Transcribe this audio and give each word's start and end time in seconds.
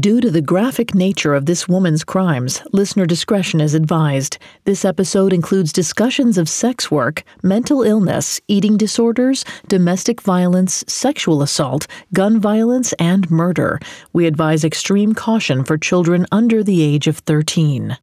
Due 0.00 0.22
to 0.22 0.30
the 0.30 0.40
graphic 0.40 0.94
nature 0.94 1.34
of 1.34 1.44
this 1.44 1.68
woman's 1.68 2.02
crimes, 2.02 2.62
listener 2.72 3.04
discretion 3.04 3.60
is 3.60 3.74
advised. 3.74 4.38
This 4.64 4.86
episode 4.86 5.34
includes 5.34 5.70
discussions 5.70 6.38
of 6.38 6.48
sex 6.48 6.90
work, 6.90 7.22
mental 7.42 7.82
illness, 7.82 8.40
eating 8.48 8.78
disorders, 8.78 9.44
domestic 9.68 10.22
violence, 10.22 10.82
sexual 10.88 11.42
assault, 11.42 11.86
gun 12.14 12.40
violence, 12.40 12.94
and 12.94 13.30
murder. 13.30 13.78
We 14.14 14.24
advise 14.26 14.64
extreme 14.64 15.12
caution 15.12 15.62
for 15.62 15.76
children 15.76 16.26
under 16.32 16.64
the 16.64 16.80
age 16.80 17.06
of 17.06 17.18
13. 17.18 17.98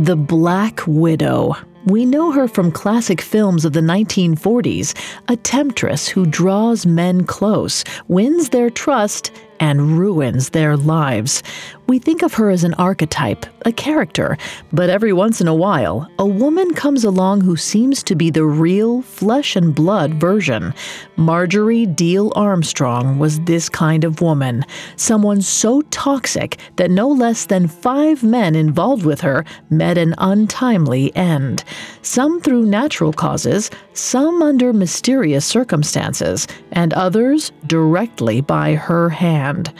The 0.00 0.16
Black 0.16 0.80
Widow. 0.84 1.54
We 1.86 2.04
know 2.04 2.30
her 2.32 2.46
from 2.46 2.72
classic 2.72 3.22
films 3.22 3.64
of 3.64 3.72
the 3.72 3.80
1940s, 3.80 4.94
a 5.28 5.36
temptress 5.36 6.08
who 6.08 6.26
draws 6.26 6.84
men 6.84 7.24
close, 7.24 7.84
wins 8.06 8.50
their 8.50 8.68
trust, 8.68 9.30
and 9.60 9.98
ruins 9.98 10.50
their 10.50 10.76
lives. 10.76 11.42
We 11.90 11.98
think 11.98 12.22
of 12.22 12.34
her 12.34 12.50
as 12.50 12.62
an 12.62 12.74
archetype, 12.74 13.46
a 13.66 13.72
character, 13.72 14.38
but 14.72 14.90
every 14.90 15.12
once 15.12 15.40
in 15.40 15.48
a 15.48 15.54
while, 15.56 16.08
a 16.20 16.24
woman 16.24 16.72
comes 16.72 17.02
along 17.02 17.40
who 17.40 17.56
seems 17.56 18.04
to 18.04 18.14
be 18.14 18.30
the 18.30 18.44
real 18.44 19.02
flesh 19.02 19.56
and 19.56 19.74
blood 19.74 20.14
version. 20.14 20.72
Marjorie 21.16 21.88
Diehl 21.88 22.30
Armstrong 22.36 23.18
was 23.18 23.40
this 23.40 23.68
kind 23.68 24.04
of 24.04 24.20
woman, 24.20 24.64
someone 24.94 25.42
so 25.42 25.82
toxic 25.90 26.58
that 26.76 26.92
no 26.92 27.08
less 27.08 27.46
than 27.46 27.66
five 27.66 28.22
men 28.22 28.54
involved 28.54 29.04
with 29.04 29.20
her 29.22 29.44
met 29.68 29.98
an 29.98 30.14
untimely 30.18 31.12
end. 31.16 31.64
Some 32.02 32.40
through 32.40 32.66
natural 32.66 33.12
causes, 33.12 33.68
some 33.94 34.42
under 34.42 34.72
mysterious 34.72 35.44
circumstances, 35.44 36.46
and 36.70 36.92
others 36.92 37.50
directly 37.66 38.40
by 38.40 38.74
her 38.74 39.08
hand. 39.08 39.72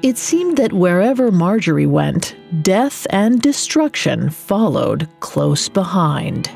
It 0.00 0.16
seemed 0.16 0.58
that 0.58 0.72
wherever 0.72 1.32
Marjorie 1.32 1.84
went, 1.84 2.36
death 2.62 3.04
and 3.10 3.42
destruction 3.42 4.30
followed 4.30 5.08
close 5.18 5.68
behind. 5.68 6.48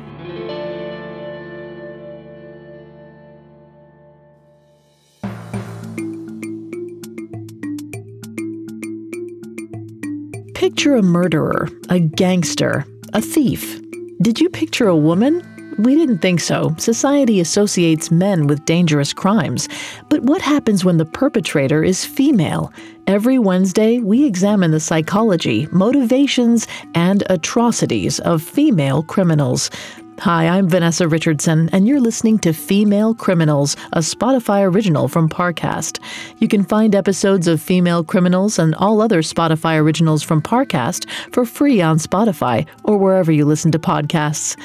Picture 10.55 10.95
a 10.95 11.01
murderer, 11.01 11.67
a 11.89 11.99
gangster, 11.99 12.85
a 13.11 13.19
thief. 13.19 13.81
Did 14.21 14.39
you 14.39 14.49
picture 14.49 14.87
a 14.87 14.95
woman? 14.95 15.52
We 15.77 15.95
didn't 15.95 16.19
think 16.19 16.39
so. 16.39 16.75
Society 16.77 17.39
associates 17.39 18.11
men 18.11 18.45
with 18.47 18.65
dangerous 18.65 19.11
crimes. 19.11 19.67
But 20.09 20.21
what 20.21 20.41
happens 20.41 20.85
when 20.85 20.97
the 20.97 21.05
perpetrator 21.05 21.83
is 21.83 22.05
female? 22.05 22.71
Every 23.07 23.39
Wednesday, 23.39 23.99
we 23.99 24.25
examine 24.25 24.71
the 24.71 24.79
psychology, 24.79 25.67
motivations, 25.71 26.67
and 26.93 27.23
atrocities 27.29 28.19
of 28.19 28.43
female 28.43 29.03
criminals. 29.03 29.71
Hi, 30.19 30.47
I'm 30.47 30.69
Vanessa 30.69 31.07
Richardson, 31.07 31.69
and 31.73 31.87
you're 31.87 31.99
listening 31.99 32.37
to 32.39 32.53
Female 32.53 33.15
Criminals, 33.15 33.75
a 33.93 33.99
Spotify 33.99 34.63
original 34.63 35.07
from 35.07 35.27
Parcast. 35.27 35.99
You 36.37 36.47
can 36.47 36.63
find 36.63 36.93
episodes 36.93 37.47
of 37.47 37.59
Female 37.59 38.03
Criminals 38.03 38.59
and 38.59 38.75
all 38.75 39.01
other 39.01 39.21
Spotify 39.23 39.79
originals 39.79 40.21
from 40.21 40.41
Parcast 40.41 41.09
for 41.33 41.45
free 41.45 41.81
on 41.81 41.97
Spotify 41.97 42.67
or 42.83 42.97
wherever 42.97 43.31
you 43.31 43.43
listen 43.43 43.71
to 43.71 43.79
podcasts. 43.79 44.55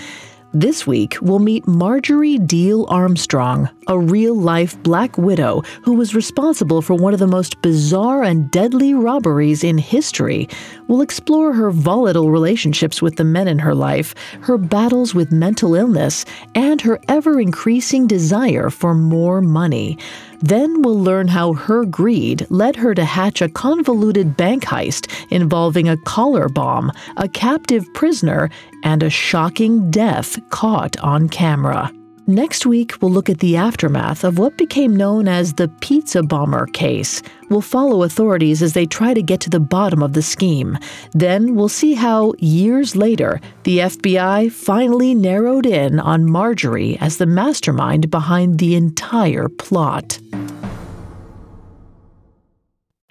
This 0.55 0.87
week, 0.87 1.19
we'll 1.21 1.41
meet 1.41 1.69
Marjorie 1.69 2.39
Diehl 2.39 2.87
Armstrong, 2.89 3.69
a 3.87 3.99
real 3.99 4.35
life 4.35 4.83
black 4.83 5.19
widow 5.19 5.61
who 5.83 5.93
was 5.93 6.15
responsible 6.15 6.81
for 6.81 6.95
one 6.95 7.13
of 7.13 7.21
the 7.21 7.27
most 7.27 7.61
bizarre 7.61 8.23
and 8.23 8.51
deadly 8.51 8.95
robberies 8.95 9.63
in 9.63 9.77
history. 9.77 10.49
We'll 10.87 11.03
explore 11.03 11.53
her 11.53 11.71
volatile 11.71 12.31
relationships 12.31 13.03
with 13.03 13.17
the 13.17 13.25
men 13.25 13.47
in 13.47 13.59
her 13.59 13.75
life, 13.75 14.15
her 14.41 14.57
battles 14.57 15.15
with 15.15 15.31
mental 15.31 15.75
illness, 15.75 16.25
and 16.55 16.81
her 16.81 16.99
ever 17.09 17.39
increasing 17.39 18.07
desire 18.07 18.71
for 18.71 18.95
more 18.95 19.43
money. 19.43 19.99
Then 20.41 20.83
we'll 20.83 21.01
learn 21.01 21.29
how 21.29 21.53
her 21.53 21.85
greed 21.85 22.47
led 22.51 22.77
her 22.77 22.95
to 22.95 23.05
hatch 23.05 23.43
a 23.43 23.49
convoluted 23.49 24.37
bank 24.37 24.65
heist 24.65 25.11
involving 25.31 25.89
a 25.89 25.97
collar 25.99 26.49
bomb, 26.49 26.93
a 27.17 27.29
captive 27.29 27.85
prisoner, 27.95 28.51
and 28.85 29.03
a 29.03 29.11
shocking 29.11 29.91
death 29.91 30.39
caught 30.51 30.97
on 31.01 31.29
camera. 31.29 31.93
Next 32.29 32.67
week, 32.67 33.01
we'll 33.01 33.11
look 33.11 33.31
at 33.31 33.39
the 33.39 33.57
aftermath 33.57 34.23
of 34.23 34.39
what 34.39 34.59
became 34.59 34.95
known 34.95 35.29
as 35.29 35.55
the 35.55 35.69
Pizza 35.81 36.23
Bomber 36.23 36.67
case. 36.67 37.23
We'll 37.49 37.63
follow 37.63 38.03
authorities 38.03 38.61
as 38.61 38.75
they 38.75 38.85
try 38.85 39.15
to 39.15 39.23
get 39.23 39.41
to 39.41 39.51
the 39.51 39.59
bottom 39.59 40.03
of 40.03 40.13
the 40.13 40.21
scheme. 40.21 40.77
Then 41.13 41.55
we'll 41.55 41.71
see 41.71 41.95
how, 41.95 42.35
years 42.39 42.95
later, 42.95 43.41
the 43.63 43.79
FBI 43.79 44.53
finally 44.53 45.15
narrowed 45.15 45.65
in 45.65 45.99
on 46.01 46.31
Marjorie 46.31 46.99
as 47.01 47.17
the 47.17 47.25
mastermind 47.25 48.11
behind 48.11 48.59
the 48.59 48.75
entire 48.75 49.49
plot. 49.49 50.19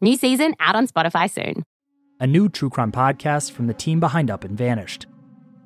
New 0.00 0.16
season 0.16 0.54
out 0.60 0.76
on 0.76 0.86
Spotify 0.86 1.28
soon. 1.28 1.64
A 2.20 2.26
new 2.26 2.48
true 2.48 2.70
crime 2.70 2.92
podcast 2.92 3.50
from 3.50 3.66
the 3.66 3.74
team 3.74 3.98
behind 3.98 4.30
Up 4.30 4.44
and 4.44 4.56
Vanished. 4.56 5.06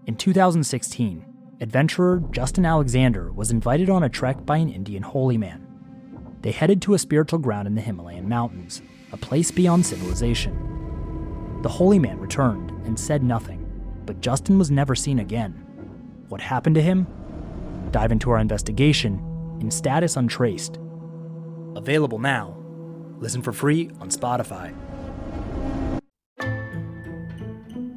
In 0.06 0.16
2016, 0.16 1.22
adventurer 1.60 2.22
Justin 2.30 2.64
Alexander 2.64 3.30
was 3.30 3.50
invited 3.50 3.90
on 3.90 4.02
a 4.02 4.08
trek 4.08 4.46
by 4.46 4.56
an 4.56 4.70
Indian 4.70 5.02
holy 5.02 5.36
man. 5.36 5.66
They 6.40 6.50
headed 6.50 6.80
to 6.80 6.94
a 6.94 6.98
spiritual 6.98 7.40
ground 7.40 7.66
in 7.66 7.74
the 7.74 7.82
Himalayan 7.82 8.26
mountains, 8.26 8.80
a 9.12 9.18
place 9.18 9.50
beyond 9.50 9.84
civilization. 9.84 11.60
The 11.60 11.68
holy 11.68 11.98
man 11.98 12.18
returned 12.18 12.70
and 12.86 12.98
said 12.98 13.22
nothing, 13.22 13.68
but 14.06 14.22
Justin 14.22 14.58
was 14.58 14.70
never 14.70 14.94
seen 14.94 15.18
again. 15.18 15.52
What 16.28 16.40
happened 16.40 16.76
to 16.76 16.82
him? 16.82 17.06
Dive 17.90 18.12
into 18.12 18.30
our 18.30 18.38
investigation 18.38 19.58
in 19.60 19.70
Status 19.70 20.16
Untraced. 20.16 20.78
Available 21.76 22.18
now 22.18 22.61
Listen 23.22 23.40
for 23.40 23.52
free 23.52 23.88
on 24.00 24.10
Spotify. 24.10 24.74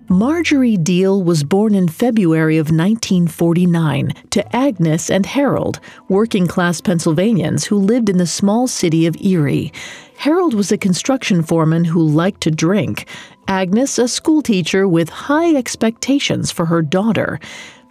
Marjorie 0.08 0.78
Diehl 0.78 1.26
was 1.26 1.44
born 1.44 1.74
in 1.74 1.88
February 1.88 2.58
of 2.58 2.68
1949 2.68 4.14
to 4.30 4.56
Agnes 4.56 5.10
and 5.10 5.26
Harold, 5.26 5.80
working 6.10 6.46
class 6.46 6.80
Pennsylvanians 6.80 7.66
who 7.66 7.76
lived 7.76 8.08
in 8.08 8.20
the 8.20 8.28
small 8.28 8.68
city 8.68 9.08
of 9.08 9.18
Erie. 9.20 9.74
Harold 10.18 10.54
was 10.54 10.72
a 10.72 10.78
construction 10.78 11.42
foreman 11.42 11.86
who 11.86 12.08
liked 12.08 12.42
to 12.42 12.52
drink. 12.52 13.08
Agnes, 13.48 13.98
a 13.98 14.08
schoolteacher 14.08 14.88
with 14.88 15.10
high 15.10 15.56
expectations 15.56 16.52
for 16.52 16.66
her 16.66 16.84
daughter. 16.84 17.40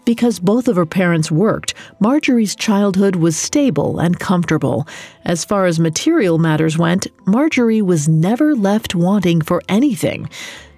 Because 0.04 0.38
both 0.38 0.68
of 0.68 0.76
her 0.76 0.86
parents 0.86 1.30
worked, 1.30 1.74
Marjorie's 1.98 2.54
childhood 2.54 3.16
was 3.16 3.36
stable 3.36 3.98
and 3.98 4.18
comfortable. 4.18 4.86
As 5.24 5.44
far 5.44 5.66
as 5.66 5.80
material 5.80 6.38
matters 6.38 6.76
went, 6.76 7.06
Marjorie 7.26 7.82
was 7.82 8.08
never 8.08 8.54
left 8.54 8.94
wanting 8.94 9.40
for 9.40 9.62
anything. 9.68 10.28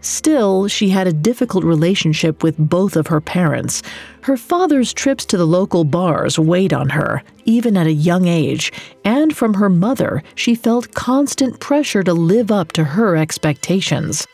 Still, 0.01 0.69
she 0.69 0.91
had 0.91 1.09
a 1.09 1.13
difficult 1.13 1.65
relationship 1.65 2.45
with 2.45 2.57
both 2.57 2.95
of 2.95 3.09
her 3.09 3.21
parents. 3.21 3.83
Her 4.21 4.37
father's 4.37 4.93
trips 4.93 5.25
to 5.27 5.37
the 5.37 5.47
local 5.47 5.83
bars 5.83 6.39
weighed 6.39 6.73
on 6.73 6.91
her, 6.91 7.25
even 7.45 7.77
at 7.77 7.89
a 7.89 7.93
young 7.93 8.29
age, 8.29 8.73
and 9.05 9.37
from 9.37 9.55
her 9.55 9.69
mother, 9.69 10.23
she 10.37 10.55
felt 10.55 10.95
constant 10.95 11.59
pressure 11.59 12.05
to 12.05 12.15
live 12.15 12.53
up 12.53 12.71
to 12.73 12.85
her 12.85 13.17
expectations. 13.17 14.25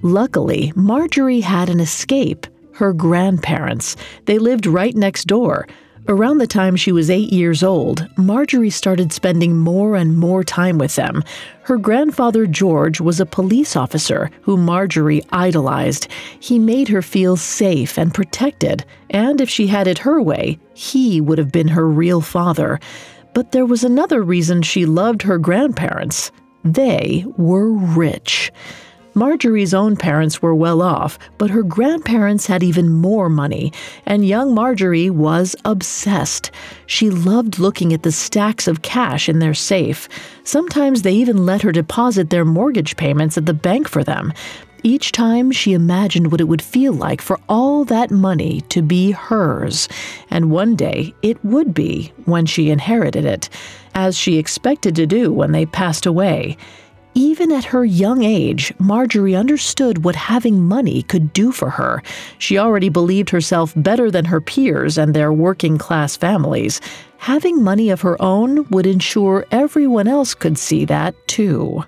Luckily, 0.00 0.72
Marjorie 0.74 1.40
had 1.40 1.68
an 1.68 1.80
escape 1.80 2.46
her 2.78 2.92
grandparents. 2.92 3.96
They 4.26 4.38
lived 4.38 4.66
right 4.66 4.94
next 4.94 5.24
door. 5.24 5.66
Around 6.06 6.38
the 6.38 6.46
time 6.46 6.74
she 6.74 6.92
was 6.92 7.10
eight 7.10 7.32
years 7.32 7.62
old, 7.62 8.08
Marjorie 8.16 8.70
started 8.70 9.12
spending 9.12 9.58
more 9.58 9.94
and 9.94 10.16
more 10.16 10.42
time 10.42 10.78
with 10.78 10.94
them. 10.94 11.22
Her 11.64 11.76
grandfather 11.76 12.46
George 12.46 12.98
was 12.98 13.20
a 13.20 13.26
police 13.26 13.76
officer 13.76 14.30
who 14.40 14.56
Marjorie 14.56 15.22
idolized. 15.32 16.08
He 16.40 16.58
made 16.58 16.88
her 16.88 17.02
feel 17.02 17.36
safe 17.36 17.98
and 17.98 18.14
protected, 18.14 18.86
and 19.10 19.40
if 19.40 19.50
she 19.50 19.66
had 19.66 19.86
it 19.86 19.98
her 19.98 20.22
way, 20.22 20.58
he 20.72 21.20
would 21.20 21.36
have 21.36 21.52
been 21.52 21.68
her 21.68 21.86
real 21.86 22.22
father. 22.22 22.80
But 23.34 23.52
there 23.52 23.66
was 23.66 23.84
another 23.84 24.22
reason 24.22 24.62
she 24.62 24.86
loved 24.86 25.20
her 25.22 25.36
grandparents. 25.36 26.32
They 26.64 27.26
were 27.36 27.70
rich. 27.70 28.50
Marjorie's 29.18 29.74
own 29.74 29.96
parents 29.96 30.40
were 30.40 30.54
well 30.54 30.80
off, 30.80 31.18
but 31.38 31.50
her 31.50 31.64
grandparents 31.64 32.46
had 32.46 32.62
even 32.62 32.88
more 32.88 33.28
money, 33.28 33.72
and 34.06 34.24
young 34.24 34.54
Marjorie 34.54 35.10
was 35.10 35.56
obsessed. 35.64 36.52
She 36.86 37.10
loved 37.10 37.58
looking 37.58 37.92
at 37.92 38.04
the 38.04 38.12
stacks 38.12 38.68
of 38.68 38.82
cash 38.82 39.28
in 39.28 39.40
their 39.40 39.54
safe. 39.54 40.08
Sometimes 40.44 41.02
they 41.02 41.14
even 41.14 41.44
let 41.44 41.62
her 41.62 41.72
deposit 41.72 42.30
their 42.30 42.44
mortgage 42.44 42.96
payments 42.96 43.36
at 43.36 43.46
the 43.46 43.54
bank 43.54 43.88
for 43.88 44.04
them. 44.04 44.32
Each 44.84 45.10
time 45.10 45.50
she 45.50 45.72
imagined 45.72 46.30
what 46.30 46.40
it 46.40 46.46
would 46.46 46.62
feel 46.62 46.92
like 46.92 47.20
for 47.20 47.40
all 47.48 47.84
that 47.86 48.12
money 48.12 48.60
to 48.68 48.82
be 48.82 49.10
hers, 49.10 49.88
and 50.30 50.52
one 50.52 50.76
day 50.76 51.12
it 51.22 51.44
would 51.44 51.74
be 51.74 52.12
when 52.26 52.46
she 52.46 52.70
inherited 52.70 53.24
it, 53.24 53.48
as 53.96 54.16
she 54.16 54.38
expected 54.38 54.94
to 54.94 55.06
do 55.06 55.32
when 55.32 55.50
they 55.50 55.66
passed 55.66 56.06
away. 56.06 56.56
Even 57.18 57.50
at 57.50 57.64
her 57.64 57.84
young 57.84 58.22
age, 58.22 58.72
Marjorie 58.78 59.34
understood 59.34 60.04
what 60.04 60.14
having 60.14 60.62
money 60.62 61.02
could 61.02 61.32
do 61.32 61.50
for 61.50 61.68
her. 61.68 62.00
She 62.38 62.58
already 62.58 62.90
believed 62.90 63.30
herself 63.30 63.72
better 63.74 64.08
than 64.08 64.26
her 64.26 64.40
peers 64.40 64.96
and 64.96 65.12
their 65.12 65.32
working 65.32 65.78
class 65.78 66.16
families. 66.16 66.80
Having 67.16 67.64
money 67.64 67.90
of 67.90 68.02
her 68.02 68.16
own 68.22 68.68
would 68.68 68.86
ensure 68.86 69.44
everyone 69.50 70.06
else 70.06 70.32
could 70.32 70.56
see 70.56 70.84
that 70.84 71.16
too. 71.26 71.82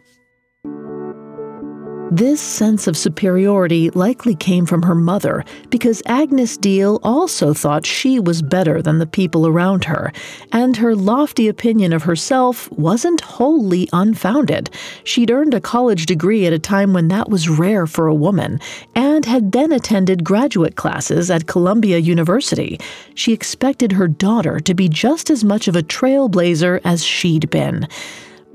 This 2.13 2.41
sense 2.41 2.89
of 2.89 2.97
superiority 2.97 3.89
likely 3.91 4.35
came 4.35 4.67
from 4.67 4.83
her 4.83 4.97
mother 4.97 5.45
because 5.69 6.03
Agnes 6.07 6.59
Diehl 6.59 6.99
also 7.05 7.55
thought 7.55 7.87
she 7.87 8.19
was 8.19 8.43
better 8.43 8.83
than 8.83 8.99
the 8.99 9.07
people 9.07 9.47
around 9.47 9.85
her, 9.85 10.13
and 10.51 10.77
her 10.77 10.97
lofty 10.97 11.47
opinion 11.47 11.93
of 11.93 12.03
herself 12.03 12.69
wasn't 12.73 13.21
wholly 13.21 13.89
unfounded. 13.93 14.71
She'd 15.05 15.31
earned 15.31 15.55
a 15.55 15.61
college 15.61 16.05
degree 16.05 16.47
at 16.47 16.53
a 16.53 16.59
time 16.59 16.93
when 16.93 17.07
that 17.09 17.31
was 17.31 17.49
rare 17.49 17.87
for 17.87 18.09
a 18.09 18.15
woman, 18.15 18.59
and 18.97 19.25
had 19.25 19.53
then 19.53 19.71
attended 19.71 20.25
graduate 20.25 20.75
classes 20.75 21.31
at 21.31 21.47
Columbia 21.47 21.99
University. 21.99 22.81
She 23.15 23.33
expected 23.33 23.93
her 23.93 24.09
daughter 24.09 24.59
to 24.59 24.75
be 24.75 24.89
just 24.89 25.31
as 25.31 25.45
much 25.45 25.69
of 25.69 25.77
a 25.77 25.83
trailblazer 25.83 26.81
as 26.85 27.05
she'd 27.05 27.49
been. 27.51 27.87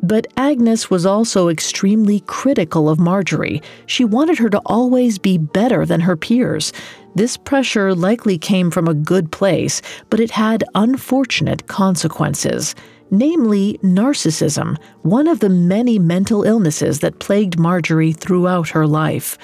But 0.01 0.27
Agnes 0.37 0.89
was 0.89 1.05
also 1.05 1.47
extremely 1.47 2.19
critical 2.21 2.89
of 2.89 2.99
Marjorie. 2.99 3.61
She 3.85 4.03
wanted 4.03 4.37
her 4.37 4.49
to 4.49 4.61
always 4.65 5.17
be 5.17 5.37
better 5.37 5.85
than 5.85 6.01
her 6.01 6.15
peers. 6.15 6.73
This 7.15 7.37
pressure 7.37 7.95
likely 7.95 8.37
came 8.37 8.69
from 8.69 8.87
a 8.87 8.93
good 8.93 9.31
place, 9.31 9.81
but 10.09 10.19
it 10.19 10.31
had 10.31 10.63
unfortunate 10.75 11.67
consequences. 11.67 12.75
Namely, 13.09 13.79
narcissism, 13.83 14.77
one 15.03 15.27
of 15.27 15.39
the 15.39 15.49
many 15.49 15.97
mental 15.99 16.43
illnesses 16.43 16.99
that 16.99 17.19
plagued 17.19 17.57
Marjorie 17.57 18.13
throughout 18.13 18.69
her 18.69 18.85
life. 18.85 19.37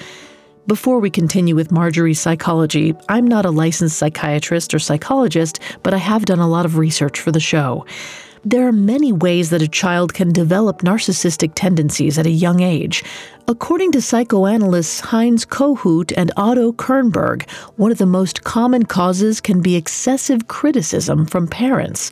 Before 0.66 1.00
we 1.00 1.10
continue 1.10 1.56
with 1.56 1.72
Marjorie's 1.72 2.20
psychology, 2.20 2.94
I'm 3.08 3.26
not 3.26 3.46
a 3.46 3.50
licensed 3.50 3.98
psychiatrist 3.98 4.74
or 4.74 4.78
psychologist, 4.78 5.58
but 5.82 5.92
I 5.94 5.98
have 5.98 6.24
done 6.24 6.38
a 6.38 6.48
lot 6.48 6.66
of 6.66 6.76
research 6.76 7.18
for 7.18 7.32
the 7.32 7.40
show. 7.40 7.84
There 8.44 8.66
are 8.66 8.72
many 8.72 9.12
ways 9.12 9.50
that 9.50 9.62
a 9.62 9.68
child 9.68 10.14
can 10.14 10.32
develop 10.32 10.82
narcissistic 10.82 11.52
tendencies 11.54 12.18
at 12.18 12.26
a 12.26 12.30
young 12.30 12.60
age. 12.60 13.04
According 13.46 13.92
to 13.92 14.02
psychoanalysts 14.02 14.98
Heinz 14.98 15.46
Kohut 15.46 16.12
and 16.16 16.32
Otto 16.36 16.72
Kernberg, 16.72 17.48
one 17.76 17.92
of 17.92 17.98
the 17.98 18.06
most 18.06 18.42
common 18.42 18.84
causes 18.84 19.40
can 19.40 19.60
be 19.60 19.76
excessive 19.76 20.48
criticism 20.48 21.24
from 21.24 21.46
parents. 21.46 22.10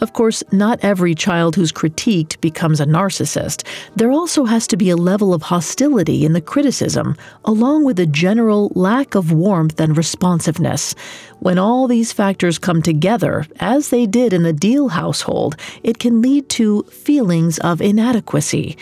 Of 0.00 0.12
course, 0.12 0.44
not 0.52 0.78
every 0.82 1.14
child 1.14 1.56
who's 1.56 1.72
critiqued 1.72 2.40
becomes 2.40 2.80
a 2.80 2.86
narcissist. 2.86 3.66
There 3.96 4.12
also 4.12 4.44
has 4.44 4.66
to 4.68 4.76
be 4.76 4.90
a 4.90 4.96
level 4.96 5.34
of 5.34 5.42
hostility 5.42 6.24
in 6.24 6.34
the 6.34 6.40
criticism, 6.40 7.16
along 7.44 7.84
with 7.84 7.98
a 7.98 8.06
general 8.06 8.70
lack 8.74 9.16
of 9.16 9.32
warmth 9.32 9.80
and 9.80 9.96
responsiveness. 9.96 10.94
When 11.40 11.58
all 11.58 11.88
these 11.88 12.12
factors 12.12 12.58
come 12.58 12.80
together, 12.80 13.46
as 13.58 13.88
they 13.88 14.06
did 14.06 14.32
in 14.32 14.44
the 14.44 14.52
Diehl 14.52 14.90
household, 14.90 15.56
it 15.82 15.98
can 15.98 16.22
lead 16.22 16.48
to 16.50 16.84
feelings 16.84 17.58
of 17.58 17.80
inadequacy. 17.80 18.76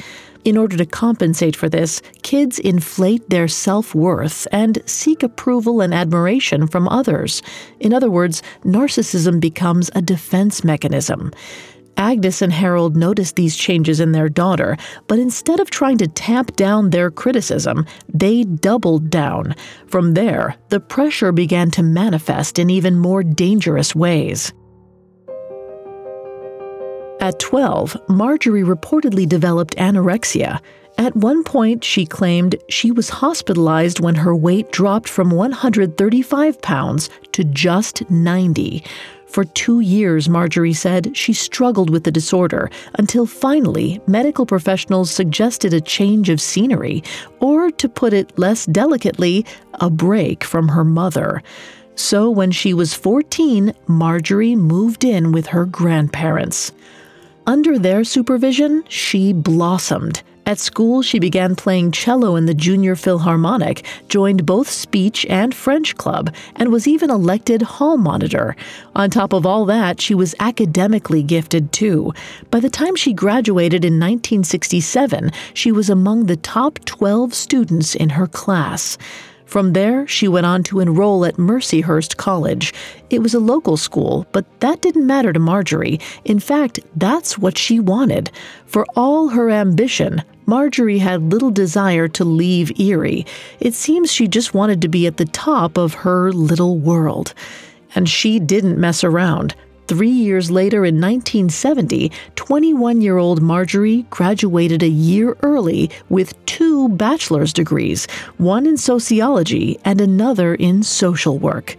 In 0.47 0.57
order 0.57 0.77
to 0.77 0.87
compensate 0.87 1.57
for 1.57 1.69
this, 1.69 2.01
kids 2.23 2.61
inflate 2.61 3.29
their 3.29 3.49
self 3.49 3.97
worth 3.97 4.47
and 4.53 4.81
seek 4.87 5.25
approval 5.25 5.81
and 5.81 5.93
admiration 5.93 6.69
from 6.69 6.87
others. 6.87 7.43
In 7.81 7.93
other 7.93 8.09
words, 8.09 8.45
narcissism 8.63 9.41
becomes 9.41 9.91
a 9.97 10.01
defense 10.01 10.63
mechanism. 10.63 11.33
Agnes 11.97 12.43
and 12.43 12.53
Harold 12.53 12.95
noticed 12.95 13.35
these 13.35 13.57
changes 13.57 13.99
in 13.99 14.13
their 14.13 14.29
daughter, 14.29 14.77
but 15.09 15.19
instead 15.19 15.59
of 15.59 15.69
trying 15.69 15.99
to 15.99 16.07
tamp 16.07 16.55
down 16.55 16.91
their 16.91 17.11
criticism, 17.11 17.85
they 18.15 18.45
doubled 18.45 19.11
down. 19.11 19.53
From 19.89 20.15
there, 20.15 20.55
the 20.69 20.79
pressure 20.79 21.33
began 21.33 21.73
to 21.73 21.83
manifest 21.83 22.61
in 22.61 22.71
even 22.71 23.01
more 23.01 23.25
dangerous 23.25 23.97
ways. 23.97 24.53
At 27.27 27.41
12, 27.41 28.09
Marjorie 28.09 28.63
reportedly 28.63 29.29
developed 29.29 29.75
anorexia. 29.79 30.61
At 30.97 31.17
one 31.17 31.43
point, 31.43 31.83
she 31.83 32.07
claimed 32.07 32.55
she 32.69 32.93
was 32.93 33.09
hospitalized 33.09 33.99
when 33.99 34.15
her 34.15 34.33
weight 34.33 34.71
dropped 34.71 35.09
from 35.09 35.31
135 35.31 36.63
pounds 36.63 37.11
to 37.33 37.43
just 37.43 38.09
90. 38.09 38.85
For 39.27 39.43
two 39.43 39.81
years, 39.81 40.29
Marjorie 40.29 40.73
said 40.73 41.17
she 41.17 41.33
struggled 41.33 41.91
with 41.91 42.05
the 42.05 42.13
disorder 42.13 42.71
until 42.95 43.27
finally 43.27 44.01
medical 44.07 44.47
professionals 44.47 45.11
suggested 45.11 45.75
a 45.75 45.81
change 45.81 46.29
of 46.29 46.41
scenery, 46.41 47.03
or 47.41 47.73
to 47.73 47.89
put 47.89 48.13
it 48.13 48.39
less 48.39 48.67
delicately, 48.67 49.45
a 49.81 49.91
break 49.91 50.45
from 50.45 50.69
her 50.69 50.85
mother. 50.85 51.43
So 51.97 52.31
when 52.31 52.53
she 52.53 52.73
was 52.73 52.95
14, 52.95 53.75
Marjorie 53.89 54.55
moved 54.55 55.03
in 55.03 55.33
with 55.33 55.49
her 55.49 55.65
grandparents. 55.65 56.71
Under 57.49 57.79
their 57.79 58.03
supervision, 58.03 58.83
she 58.89 59.33
blossomed. 59.33 60.25
At 60.47 60.59
school, 60.59 61.01
she 61.03 61.21
began 61.21 61.55
playing 61.55 61.93
cello 61.93 62.35
in 62.35 62.47
the 62.47 62.55
Junior 62.55 62.97
Philharmonic, 62.97 63.85
joined 64.09 64.45
both 64.45 64.69
speech 64.69 65.25
and 65.27 65.55
French 65.55 65.97
club, 65.97 66.35
and 66.57 66.73
was 66.73 66.89
even 66.89 67.09
elected 67.09 67.63
hall 67.63 67.97
monitor. 67.97 68.57
On 68.97 69.11
top 69.11 69.33
of 69.33 69.47
all 69.47 69.65
that, 69.67 70.01
she 70.01 70.15
was 70.15 70.35
academically 70.41 71.23
gifted 71.23 71.73
too. 71.73 72.13
By 72.51 72.59
the 72.59 72.71
time 72.71 72.97
she 72.97 73.13
graduated 73.13 73.85
in 73.85 73.95
1967, 73.95 75.31
she 75.55 75.71
was 75.71 75.89
among 75.89 76.27
the 76.27 76.37
top 76.37 76.81
12 76.85 77.33
students 77.33 77.95
in 77.95 78.11
her 78.11 78.27
class. 78.27 78.99
From 79.47 79.75
there, 79.75 80.07
she 80.09 80.27
went 80.27 80.45
on 80.45 80.65
to 80.65 80.81
enroll 80.81 81.25
at 81.25 81.37
Mercyhurst 81.37 82.17
College. 82.17 82.75
It 83.11 83.23
was 83.23 83.33
a 83.33 83.39
local 83.41 83.77
school, 83.77 84.27
but 84.33 84.45
that 84.61 84.83
didn't 84.83 85.07
matter 85.07 85.33
to 85.33 85.39
Marjorie. 85.39 86.01
In 86.25 86.41
fact, 86.41 86.81
that's 86.97 87.39
what 87.39 87.57
she 87.57 87.79
wanted. 87.79 88.33
For 88.67 88.85
all 88.97 89.29
her 89.29 89.49
ambition, 89.49 90.25
Marjorie 90.47 90.99
had 90.99 91.33
little 91.33 91.53
desire 91.53 92.09
to 92.09 92.25
leave 92.25 92.79
Erie. 92.81 93.25
It 93.61 93.75
seems 93.75 94.13
she 94.13 94.27
just 94.27 94.53
wanted 94.53 94.83
to 94.83 94.89
be 94.89 95.07
at 95.07 95.17
the 95.17 95.25
top 95.27 95.79
of 95.79 95.95
her 95.95 96.33
little 96.33 96.79
world. 96.79 97.33
And 97.95 98.09
she 98.09 98.41
didn't 98.41 98.79
mess 98.79 99.05
around. 99.05 99.55
Three 99.89 100.11
years 100.11 100.51
later, 100.51 100.85
in 100.85 100.97
1970, 100.97 102.11
21 102.35 103.01
year 103.01 103.19
old 103.19 103.41
Marjorie 103.41 104.05
graduated 104.11 104.83
a 104.83 104.89
year 104.89 105.37
early 105.43 105.91
with 106.09 106.35
two 106.47 106.89
bachelor's 106.89 107.53
degrees, 107.53 108.07
one 108.39 108.67
in 108.67 108.77
sociology 108.77 109.79
and 109.85 110.01
another 110.01 110.57
in 110.57 110.83
social 110.83 111.39
work. 111.39 111.77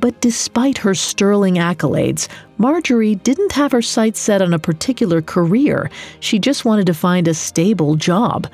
But 0.00 0.20
despite 0.22 0.78
her 0.78 0.94
sterling 0.94 1.56
accolades, 1.56 2.28
Marjorie 2.56 3.16
didn't 3.16 3.52
have 3.52 3.72
her 3.72 3.82
sights 3.82 4.20
set 4.20 4.40
on 4.40 4.54
a 4.54 4.58
particular 4.58 5.20
career. 5.20 5.90
She 6.20 6.38
just 6.38 6.64
wanted 6.64 6.86
to 6.86 6.94
find 6.94 7.28
a 7.28 7.34
stable 7.34 7.96
job. 7.96 8.46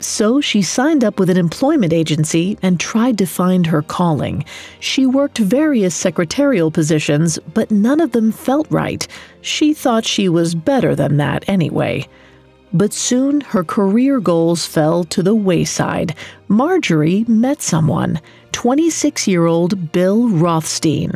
So 0.00 0.40
she 0.40 0.62
signed 0.62 1.04
up 1.04 1.20
with 1.20 1.28
an 1.28 1.36
employment 1.36 1.92
agency 1.92 2.58
and 2.62 2.80
tried 2.80 3.18
to 3.18 3.26
find 3.26 3.66
her 3.66 3.82
calling. 3.82 4.44
She 4.80 5.04
worked 5.04 5.36
various 5.36 5.94
secretarial 5.94 6.70
positions, 6.70 7.38
but 7.52 7.70
none 7.70 8.00
of 8.00 8.12
them 8.12 8.32
felt 8.32 8.66
right. 8.70 9.06
She 9.42 9.74
thought 9.74 10.06
she 10.06 10.28
was 10.28 10.54
better 10.54 10.96
than 10.96 11.18
that 11.18 11.44
anyway. 11.46 12.08
But 12.72 12.94
soon 12.94 13.42
her 13.42 13.62
career 13.62 14.20
goals 14.20 14.64
fell 14.64 15.04
to 15.04 15.22
the 15.22 15.34
wayside. 15.34 16.14
Marjorie 16.48 17.24
met 17.28 17.60
someone 17.60 18.20
26 18.52 19.28
year 19.28 19.46
old 19.46 19.92
Bill 19.92 20.28
Rothstein. 20.28 21.12